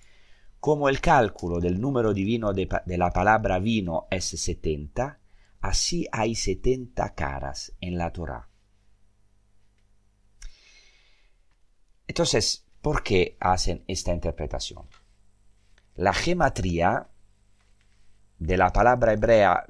[0.60, 5.18] como el cálculo del número divino de, la palabra vino es 70,
[5.62, 8.46] así hay 70 caras en la Torah.
[12.06, 14.86] Entonces, ¿por qué hacen esta interpretación?
[15.94, 17.08] La gematría
[18.38, 19.66] de la palabra hebrea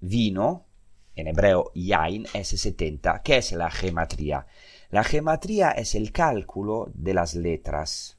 [0.00, 0.66] vino
[1.14, 3.22] en hebreo yain es 70.
[3.22, 4.46] ¿Qué es la gematría?
[4.90, 8.17] La gematría es el cálculo de las letras.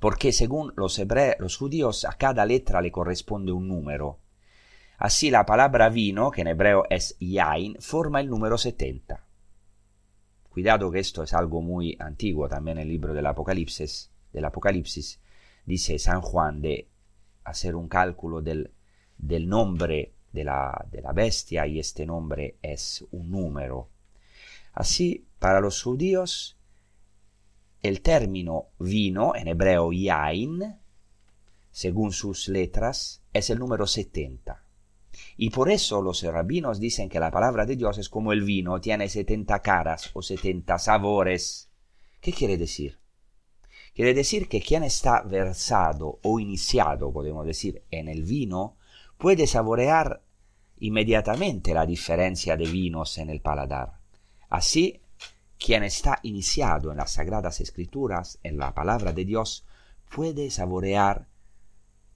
[0.00, 4.18] Porque según los, hebreos, los judíos a cada letra le corresponde un número.
[4.98, 9.24] Así la palabra vino, que en hebreo es yain, forma el número 70.
[10.48, 15.20] Cuidado que esto es algo muy antiguo también en el libro del Apocalipsis, del Apocalipsis.
[15.64, 16.88] Dice San Juan de
[17.44, 18.72] hacer un cálculo del,
[19.16, 23.88] del nombre de la, de la bestia y este nombre es un número.
[24.72, 26.57] Así, para los judíos,
[27.82, 30.76] el término vino, en hebreo yain,
[31.70, 34.64] según sus letras, es el número 70.
[35.36, 38.80] Y por eso los rabinos dicen que la palabra de Dios es como el vino,
[38.80, 41.68] tiene 70 caras o 70 sabores.
[42.20, 42.98] ¿Qué quiere decir?
[43.94, 48.76] Quiere decir que quien está versado o iniciado, podemos decir, en el vino,
[49.16, 50.22] puede saborear
[50.78, 53.98] inmediatamente la diferencia de vinos en el paladar.
[54.48, 55.00] Así,
[55.58, 59.64] quien está iniciado en las sagradas escrituras, en la palabra de Dios,
[60.08, 61.26] puede saborear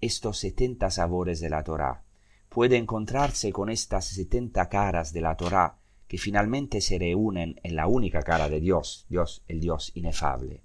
[0.01, 2.03] estos setenta sabores de la Torah,
[2.49, 5.77] puede encontrarse con estas setenta caras de la Torah
[6.09, 10.63] que finalmente se reúnen en la única cara de Dios, Dios, el Dios inefable.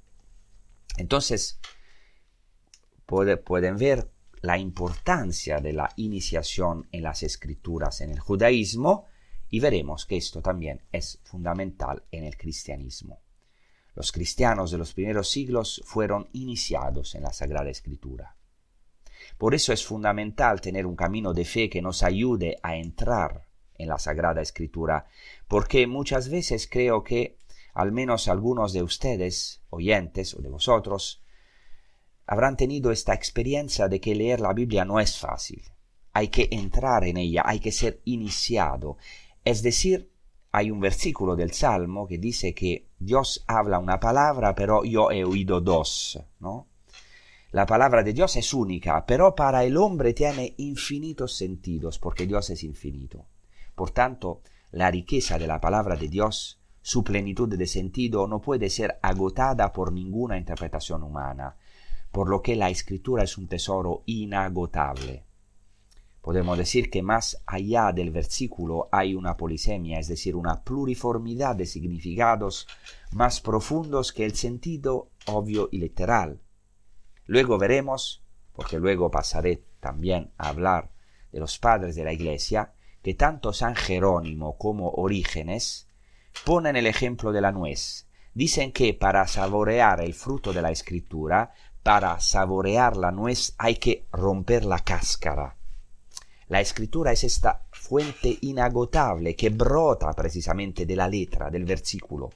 [0.98, 1.60] Entonces,
[3.06, 4.12] pueden ver
[4.42, 9.06] la importancia de la iniciación en las escrituras en el judaísmo
[9.50, 13.22] y veremos que esto también es fundamental en el cristianismo.
[13.96, 18.36] Los cristianos de los primeros siglos fueron iniciados en la Sagrada Escritura.
[19.38, 23.90] Por eso es fundamental tener un camino de fe que nos ayude a entrar en
[23.90, 25.08] la Sagrada Escritura,
[25.48, 27.38] porque muchas veces creo que
[27.74, 31.22] al menos algunos de ustedes, oyentes o de vosotros,
[32.26, 35.64] habrán tenido esta experiencia de que leer la Biblia no es fácil.
[36.12, 38.98] Hay que entrar en ella, hay que ser iniciado.
[39.48, 40.12] Es decir,
[40.52, 45.24] hay un versículo del Salmo que dice que Dios habla una palabra, pero yo he
[45.24, 46.68] oído dos, ¿no?
[47.52, 52.50] La palabra de Dios es única, pero para el hombre tiene infinitos sentidos, porque Dios
[52.50, 53.26] es infinito.
[53.74, 54.42] Por tanto,
[54.72, 59.72] la riqueza de la palabra de Dios, su plenitud de sentido, no puede ser agotada
[59.72, 61.56] por ninguna interpretación humana
[62.12, 65.27] por lo que la escritura es un tesoro inagotable.
[66.28, 71.66] Podemos decir que más allá del versículo hay una polisemia, es decir, una pluriformidad de
[71.66, 72.68] significados
[73.14, 76.42] más profundos que el sentido obvio y literal.
[77.28, 80.92] Luego veremos, porque luego pasaré también a hablar
[81.32, 85.88] de los padres de la Iglesia, que tanto San Jerónimo como Orígenes
[86.44, 88.10] ponen el ejemplo de la nuez.
[88.34, 91.54] Dicen que para saborear el fruto de la escritura
[91.84, 95.57] para saborear la nuez hay que romper la cáscara.
[96.50, 102.30] La escritura es esta fuente inagotable que brota precisamente de la letra, del versículo.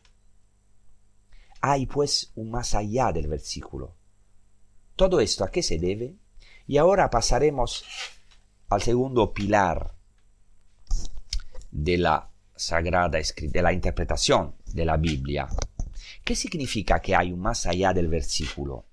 [1.61, 3.95] Hay pues un más allá del versículo.
[4.95, 6.15] Todo esto a qué se debe?
[6.67, 7.85] Y ahora pasaremos
[8.69, 9.95] al segundo pilar
[11.71, 15.47] de la sagrada de la interpretación de la Biblia.
[16.23, 18.85] ¿Qué significa que hay un más allá del versículo?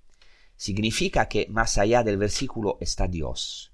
[0.59, 3.68] significa que más allá del versículo está Dios.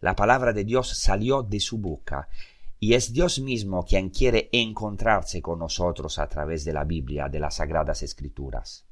[0.00, 2.28] La palabra de Dios salió de su boca
[2.78, 7.38] y es Dios mismo quien quiere encontrarse con nosotros a través de la Biblia, de
[7.38, 8.86] las Sagradas Escrituras.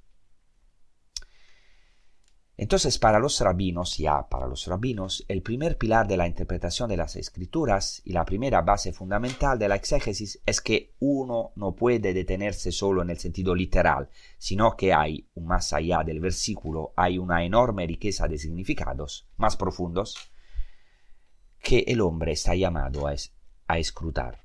[2.61, 6.97] Entonces, para los rabinos, ya para los rabinos, el primer pilar de la interpretación de
[6.97, 12.13] las escrituras y la primera base fundamental de la exégesis es que uno no puede
[12.13, 17.45] detenerse solo en el sentido literal, sino que hay, más allá del versículo, hay una
[17.45, 20.17] enorme riqueza de significados más profundos
[21.63, 24.45] que el hombre está llamado a, escrutar.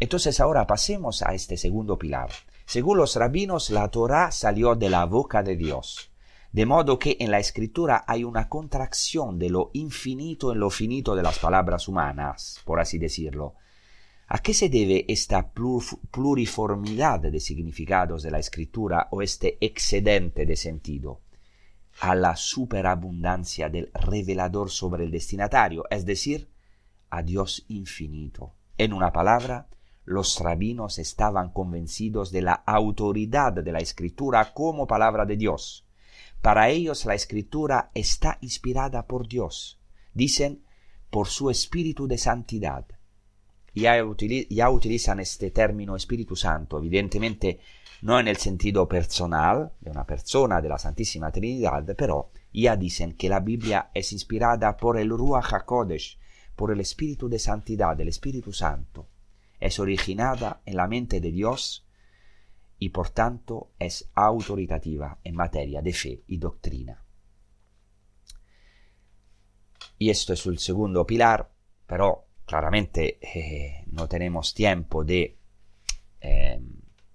[0.00, 2.30] Entonces ahora pasemos a este segundo pilar.
[2.66, 6.10] Según los rabinos, la Torah salió de la boca de Dios
[6.50, 11.14] De modo que en la escritura hay una contracción de lo infinito en lo finito
[11.14, 13.54] de las palabras humanas, por así decirlo.
[14.28, 20.56] ¿A qué se debe esta pluriformidad de significados de la escritura o este excedente de
[20.56, 21.20] sentido?
[22.00, 26.50] A la superabundancia del revelador sobre el destinatario, es decir,
[27.10, 28.54] a Dios infinito.
[28.76, 29.68] En una palabra,
[30.04, 35.86] los rabinos estaban convencidos de la autoridad de la escritura como palabra de Dios.
[36.42, 39.80] Para ellos la escritura está inspirada por Dios.
[40.12, 40.64] Dicen,
[41.10, 42.86] por su espíritu de santidad.
[43.72, 43.94] Ya,
[44.50, 47.60] ya utilizan este término Espíritu Santo, evidentemente
[48.04, 53.16] no en el sentido personal de una persona de la Santísima Trinidad, pero ya dicen
[53.16, 56.18] que la Biblia es inspirada por el Ruach HaKodesh,
[56.54, 59.08] por el Espíritu de Santidad, el Espíritu Santo.
[59.58, 61.86] Es originada en la mente de Dios
[62.78, 67.02] y por tanto es autoritativa en materia de fe y doctrina.
[69.96, 71.50] Y esto es el segundo pilar,
[71.86, 75.38] pero claramente eh, no tenemos tiempo de,
[76.20, 76.60] eh,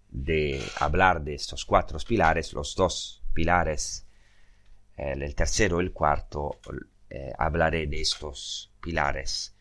[0.09, 4.07] de hablar de estos cuatro pilares, los dos pilares,
[4.97, 6.59] eh, el tercero y el cuarto,
[7.39, 9.55] hablaré de estos pilares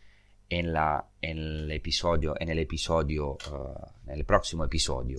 [0.48, 5.18] en, la, en el episodio, en el episodio, uh, en el próximo episodio.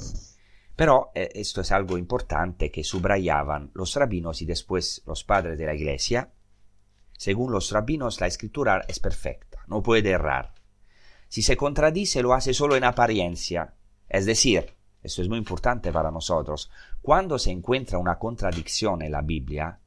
[0.75, 5.65] Pero eh, esto es algo importante que subrayaban los rabinos y después los padres de
[5.65, 6.32] la iglesia.
[7.17, 10.53] Según los rabinos, la escritura es perfecta, no puede errar.
[11.27, 13.75] Si se contradice, lo hace solo en apariencia.
[14.07, 16.69] Es decir, esto es muy importante para nosotros,
[17.01, 19.79] cuando se encuentra una contradicción en la Biblia,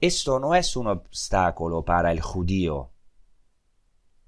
[0.00, 2.90] esto no es un obstáculo para el judío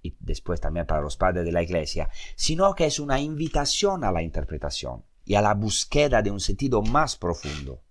[0.04, 4.12] y después también para los padres de la Iglesia, sino que es una invitación a
[4.12, 7.82] la interpretación y a la búsqueda de un sentido más profundo.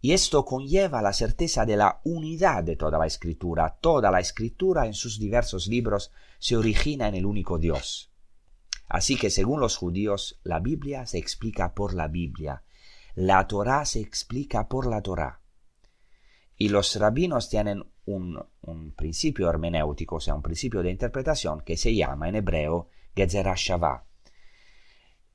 [0.00, 3.76] Y esto conlleva la certeza de la unidad de toda la escritura.
[3.80, 8.10] Toda la escritura en sus diversos libros se origina en el único Dios.
[8.88, 12.62] Así que según los judíos, la Biblia se explica por la Biblia,
[13.14, 15.40] la Torá se explica por la Torá.
[16.56, 18.46] Y los rabinos tienen un,
[18.96, 24.04] principio hermenéutico, o sea, un principio de interpretación que se llama en hebreo Gezerah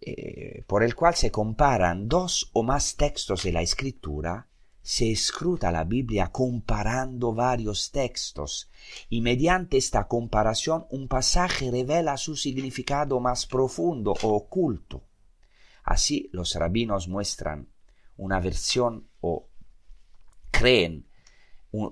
[0.04, 4.47] eh, por el cual se comparan dos o más textos de la escritura,
[4.82, 8.69] se escruta la Biblia comparando varios textos
[9.09, 15.03] y mediante esta comparación un pasaje revela su significado más profundo o oculto.
[15.84, 17.69] Así los rabinos muestran
[18.17, 19.49] una versión o
[20.49, 21.07] creen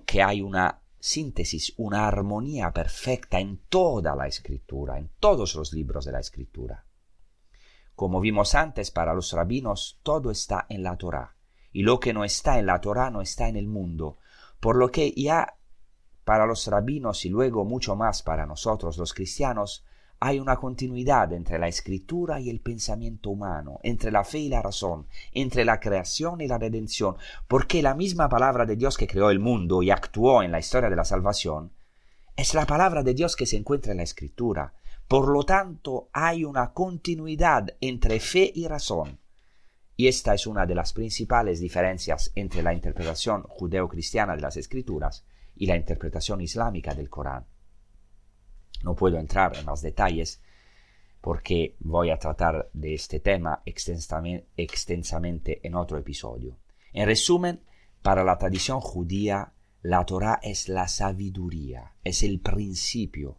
[0.06, 6.06] que hay una síntesis, una armonía perfecta en toda la escritura, en todos los libros
[6.06, 6.86] de la escritura.
[7.96, 11.36] Como vimos antes, para los rabinos todo está en la Torá,
[11.72, 14.18] y lo que no está en la Torá no está en el mundo,
[14.60, 15.56] por lo que ya
[16.24, 19.84] para los rabinos y luego mucho más para nosotros los cristianos,
[20.20, 24.62] hay una continuidad entre la escritura y el pensamiento humano, entre la fe y la
[24.62, 27.16] razón, entre la creación y la redención,
[27.48, 30.90] porque la misma palabra de Dios que creó el mundo y actuó en la historia
[30.90, 31.72] de la salvación,
[32.36, 34.74] es la palabra de Dios que se encuentra en la escritura.
[35.08, 39.20] Por lo tanto, hay una continuidad entre fe y razón.
[40.00, 45.26] Y esta es una de las principales diferencias entre la interpretación judeo-cristiana de las escrituras
[45.58, 47.46] y la interpretación islámica del Corán.
[48.82, 50.42] No puedo entrar en más detalles
[51.20, 56.58] porque voy a tratar de este tema extensamente en otro episodio.
[56.94, 57.60] En resumen,
[58.02, 63.39] para la tradición judía, la Torah es la sabiduría, es el principio.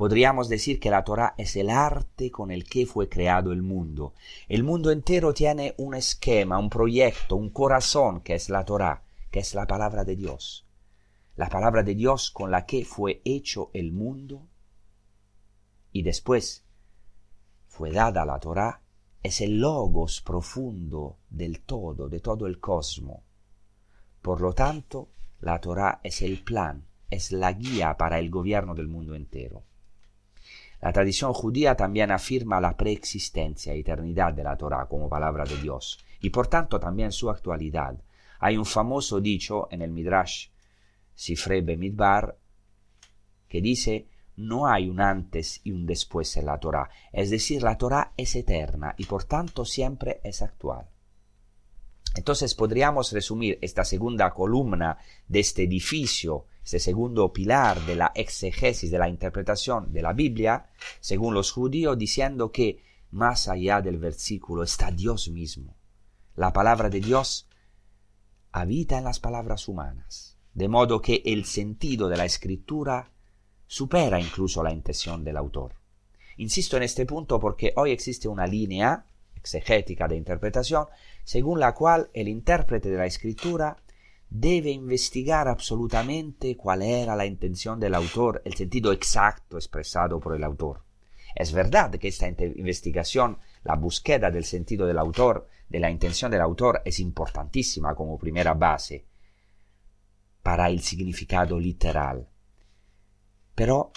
[0.00, 4.14] Podríamos decir que la Torah es el arte con el que fue creado el mundo.
[4.48, 9.40] El mundo entero tiene un esquema, un proyecto, un corazón que es la Torah, que
[9.40, 10.66] es la palabra de Dios.
[11.36, 14.48] La palabra de Dios con la que fue hecho el mundo
[15.92, 16.64] y después
[17.68, 18.80] fue dada la Torá,
[19.22, 23.22] es el logos profundo del todo, de todo el cosmo.
[24.22, 28.88] Por lo tanto, la Torá es el plan, es la guía para el gobierno del
[28.88, 29.64] mundo entero.
[30.80, 35.56] La tradición judía también afirma la preexistencia y eternidad de la Torá como palabra de
[35.56, 38.02] Dios, y por tanto también su actualidad.
[38.38, 40.48] Hay un famoso dicho en el Midrash
[41.14, 42.38] Sifrebe Midbar
[43.46, 46.88] que dice no hay un antes y un después en la Torah.
[47.12, 50.86] Es decir, la Torah es eterna y por tanto siempre es actual.
[52.14, 54.98] Entonces podríamos resumir esta segunda columna
[55.28, 60.70] de este edificio, este segundo pilar de la exegesis, de la interpretación de la Biblia,
[61.00, 62.82] según los judíos, diciendo que
[63.12, 65.76] más allá del versículo está Dios mismo.
[66.34, 67.48] La palabra de Dios
[68.52, 73.12] habita en las palabras humanas, de modo que el sentido de la escritura
[73.66, 75.74] supera incluso la intención del autor.
[76.38, 79.04] Insisto en este punto porque hoy existe una línea
[79.36, 80.86] exegética de interpretación
[81.24, 83.76] según la cual el intérprete de la escritura
[84.30, 90.44] debe investigar absolutamente cuál era la intención del autor, el sentido exacto expresado por el
[90.44, 90.84] autor.
[91.34, 96.40] Es verdad que esta investigación, la búsqueda del sentido del autor, de la intención del
[96.40, 99.06] autor, es importantísima como primera base
[100.42, 102.28] para el significado literal.
[103.54, 103.92] Pero,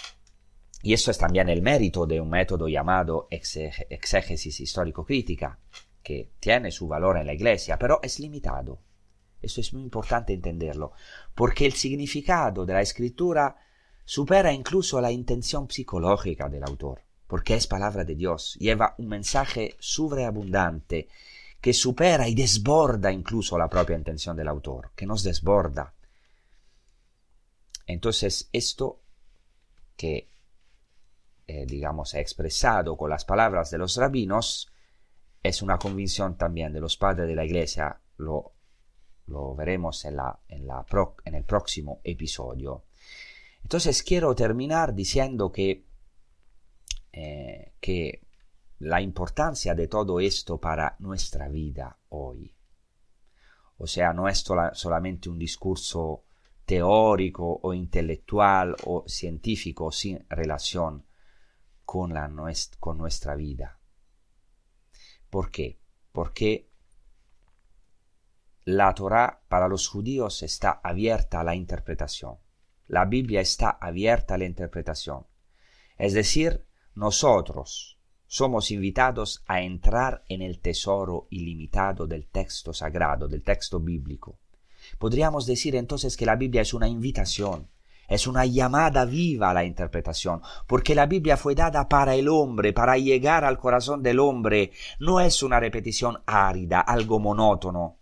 [0.82, 5.58] y eso es también el mérito de un método llamado exégesis histórico-crítica,
[6.04, 8.78] que tiene su valor en la Iglesia, pero es limitado.
[9.40, 10.92] Eso es muy importante entenderlo,
[11.34, 13.56] porque el significado de la escritura
[14.04, 19.76] supera incluso la intención psicológica del autor, porque es palabra de Dios, lleva un mensaje
[19.78, 21.08] sobreabundante
[21.60, 25.94] que supera y desborda incluso la propia intención del autor, que nos desborda.
[27.86, 29.00] Entonces, esto
[29.96, 30.28] que,
[31.46, 34.70] eh, digamos, expresado con las palabras de los rabinos,
[35.44, 38.54] es una convicción también de los padres de la iglesia, lo,
[39.26, 40.84] lo veremos en, la, en, la
[41.24, 42.86] en el próximo episodio.
[43.62, 45.84] Entonces quiero terminar diciendo que,
[47.12, 48.26] eh, que
[48.78, 52.54] la importancia de todo esto para nuestra vida hoy.
[53.76, 56.24] O sea, no es solamente un discurso
[56.64, 61.04] teórico o intelectual o científico sin relación
[61.84, 62.30] con, la,
[62.80, 63.78] con nuestra vida.
[65.34, 65.80] ¿Por qué?
[66.12, 66.70] Porque
[68.66, 72.36] la Torah para los judíos está abierta a la interpretación.
[72.86, 75.26] La Biblia está abierta a la interpretación.
[75.98, 76.64] Es decir,
[76.94, 84.38] nosotros somos invitados a entrar en el tesoro ilimitado del texto sagrado, del texto bíblico.
[85.00, 87.72] Podríamos decir entonces que la Biblia es una invitación,
[88.08, 92.72] es una llamada viva a la interpretación, porque la Biblia fue dada para el hombre,
[92.72, 94.72] para llegar al corazón del hombre.
[94.98, 97.98] No es una repetición árida, algo monótono,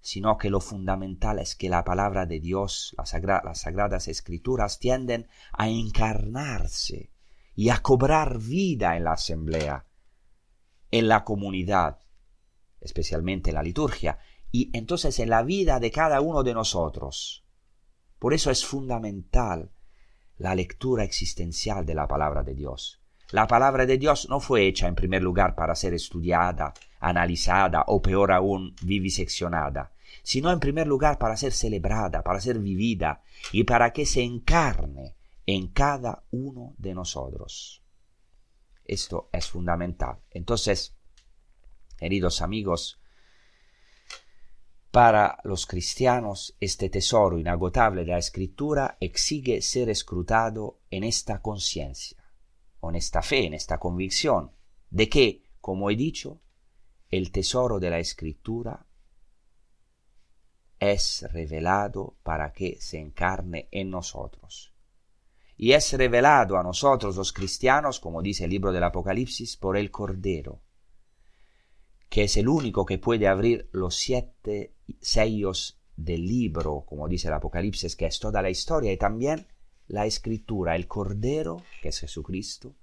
[0.00, 3.10] sino que lo fundamental es que la palabra de Dios, las,
[3.60, 7.12] sagradas escrituras, tienden a encarnarse
[7.54, 9.86] y a cobrar vida en la asamblea,
[10.90, 12.00] en la comunidad,
[12.80, 14.18] especialmente en la liturgia,
[14.50, 17.41] y entonces en la vida de cada uno de nosotros.
[18.22, 19.72] Por eso es fundamental
[20.38, 23.00] la lectura existencial de la palabra de Dios.
[23.32, 28.00] La palabra de Dios no fue hecha en primer lugar para ser estudiada, analizada o
[28.00, 29.90] peor aún viviseccionada,
[30.22, 35.16] sino en primer lugar para ser celebrada, para ser vivida y para que se encarne
[35.44, 37.82] en cada uno de nosotros.
[38.84, 40.18] Esto es fundamental.
[40.30, 40.94] Entonces,
[41.98, 43.01] queridos amigos,
[44.92, 52.22] para los cristianos, este tesoro inagotable de la escritura exige ser escrutado en esta conciencia,
[52.82, 54.52] en esta fe, en esta convicción,
[54.90, 56.42] de que, como he dicho,
[57.08, 58.86] el tesoro de la escritura
[60.78, 64.74] es revelado para que se encarne en nosotros.
[65.56, 69.90] Y es revelado a nosotros los cristianos, como dice el libro del Apocalipsis, por el
[69.90, 70.60] Cordero,
[72.12, 77.34] que es el único que puede abrir los siete sellos del libro, como dice el
[77.34, 79.46] Apocalipsis, que es toda la historia, y también
[79.88, 82.74] la escritura, el Cordero, que es Jesucristo,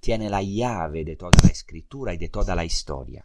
[0.00, 3.24] tiene la llave de toda la escritura y de toda la historia.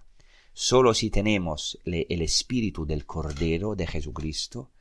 [0.53, 4.71] Solo si tenemos el espíritu del Cordero de Jesucristo,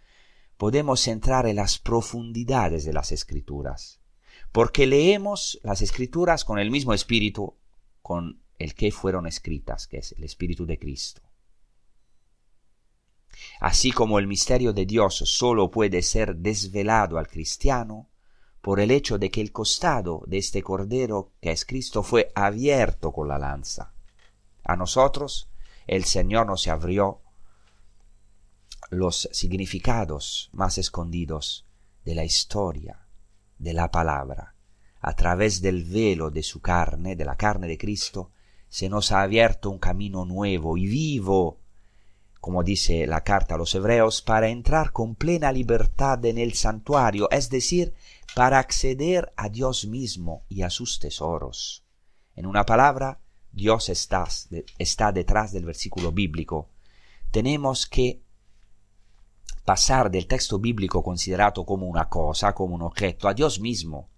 [0.57, 4.01] podemos entrar en las profundidades de las escrituras,
[4.53, 7.55] porque leemos las escrituras con el mismo espíritu
[8.03, 11.23] con el que fueron escritas, que es el Espíritu de Cristo.
[13.63, 18.11] Así como el misterio de Dios solo puede ser desvelado al cristiano
[18.61, 23.13] por el hecho de que el costado de este Cordero que es Cristo fue abierto
[23.13, 23.95] con la lanza.
[24.65, 25.49] A nosotros
[25.87, 27.21] el Señor nos abrió
[28.91, 31.65] los significados más escondidos
[32.05, 33.07] de la historia,
[33.59, 34.57] de la palabra.
[35.01, 38.33] A través del velo de su carne, de la carne de Cristo,
[38.69, 41.62] se nos ha abierto un camino nuevo y vivo,
[42.43, 47.30] como dice la carta a los hebreos, para entrar con plena libertad en el santuario,
[47.30, 47.95] es decir,
[48.34, 51.84] para acceder a Dios mismo y a sus tesoros.
[52.34, 53.20] En una palabra,
[53.53, 56.68] Dios está, detrás del versículo bíblico.
[57.30, 58.24] Tenemos que
[59.64, 64.11] pasar del texto bíblico considerado como una cosa, como un objeto, a Dios mismo,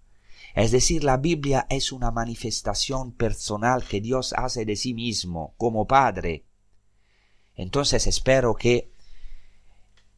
[0.55, 5.85] es decir, la Biblia es una manifestación personal que Dios hace de sí mismo como
[5.85, 6.45] Padre.
[7.55, 8.91] Entonces espero que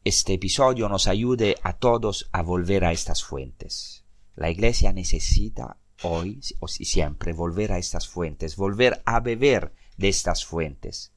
[0.04, 4.04] este episodio nos ayude a todos a volver a estas fuentes.
[4.34, 6.40] La iglesia necesita hoy
[6.78, 11.12] y siempre volver a estas fuentes, volver a beber de estas fuentes.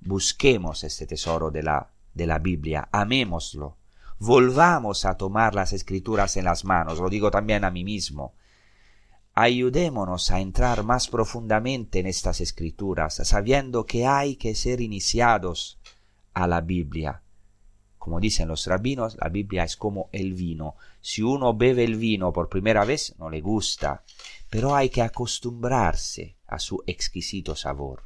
[0.00, 3.76] Busquemos este tesoro de la, de la Biblia, amémoslo,
[4.18, 8.34] volvamos a tomar las escrituras en las manos, lo digo también a mí mismo.
[9.36, 15.80] Ayudémonos a entrar más profundamente en estas escrituras, sabiendo que hay que ser iniciados
[16.34, 17.22] a la Biblia.
[17.98, 20.76] Como dicen los rabinos, la Biblia es como el vino.
[21.00, 24.04] Si uno bebe el vino por primera vez, no le gusta,
[24.50, 28.04] pero hay que acostumbrarse a su exquisito sabor.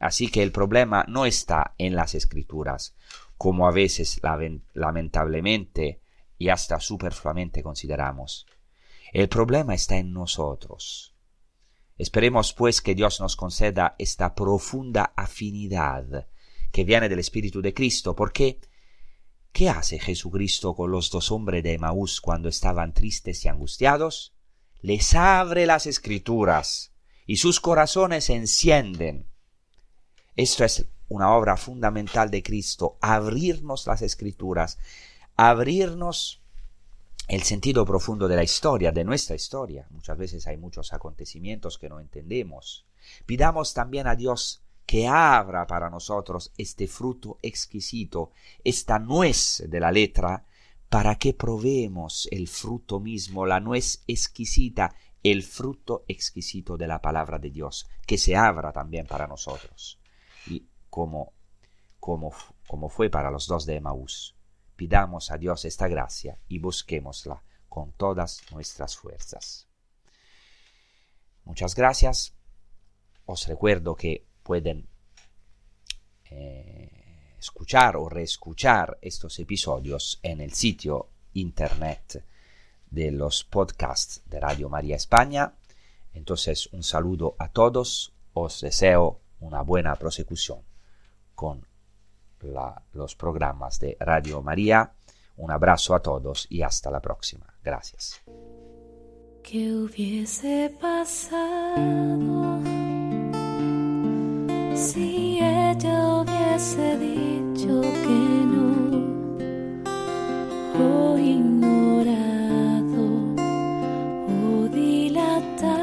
[0.00, 2.94] Así que el problema no está en las escrituras,
[3.38, 4.20] como a veces
[4.74, 6.02] lamentablemente
[6.36, 8.46] y hasta superfluamente consideramos.
[9.12, 11.14] El problema está en nosotros.
[11.98, 16.28] Esperemos pues que Dios nos conceda esta profunda afinidad
[16.72, 18.60] que viene del Espíritu de Cristo, porque
[19.52, 24.34] ¿qué hace Jesucristo con los dos hombres de Emaús cuando estaban tristes y angustiados?
[24.80, 26.92] Les abre las escrituras
[27.26, 29.32] y sus corazones se encienden
[30.34, 34.78] esto es una obra fundamental de Cristo, abrirnos las escrituras,
[35.36, 36.41] abrirnos
[37.28, 39.86] el sentido profundo de la historia, de nuestra historia.
[39.90, 42.86] Muchas veces hay muchos acontecimientos que no entendemos.
[43.26, 48.32] Pidamos también a Dios que abra para nosotros este fruto exquisito,
[48.64, 50.44] esta nuez de la letra,
[50.88, 57.38] para que probemos el fruto mismo, la nuez exquisita, el fruto exquisito de la palabra
[57.38, 59.98] de Dios, que se abra también para nosotros
[60.46, 61.32] y como,
[61.98, 62.32] como,
[62.66, 64.36] como fue para los dos de Emaús.
[64.82, 69.68] Pidamos a Dios esta gracia y busquémosla con todas nuestras fuerzas.
[71.44, 72.34] Muchas gracias.
[73.24, 74.88] Os recuerdo que pueden
[76.24, 82.26] eh, escuchar o reescuchar estos episodios en el sitio internet
[82.90, 85.54] de los podcasts de Radio María España.
[86.12, 88.14] Entonces, un saludo a todos.
[88.32, 90.64] Os deseo una buena prosecución
[91.36, 91.68] con
[92.92, 94.92] los programas de Radio María.
[95.36, 97.46] Un abrazo a todos y hasta la próxima.
[97.64, 98.22] Gracias.
[99.42, 102.60] ¿Qué hubiese pasado
[104.74, 108.72] si ella hubiese dicho que no?
[110.78, 113.04] O ignorado
[114.28, 115.82] o dilatado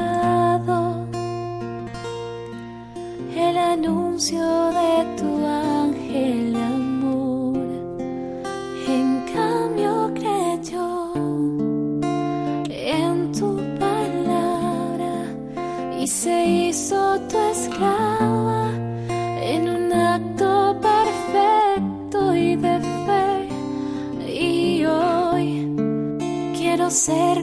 [3.36, 4.89] el anuncio de
[26.90, 27.42] ser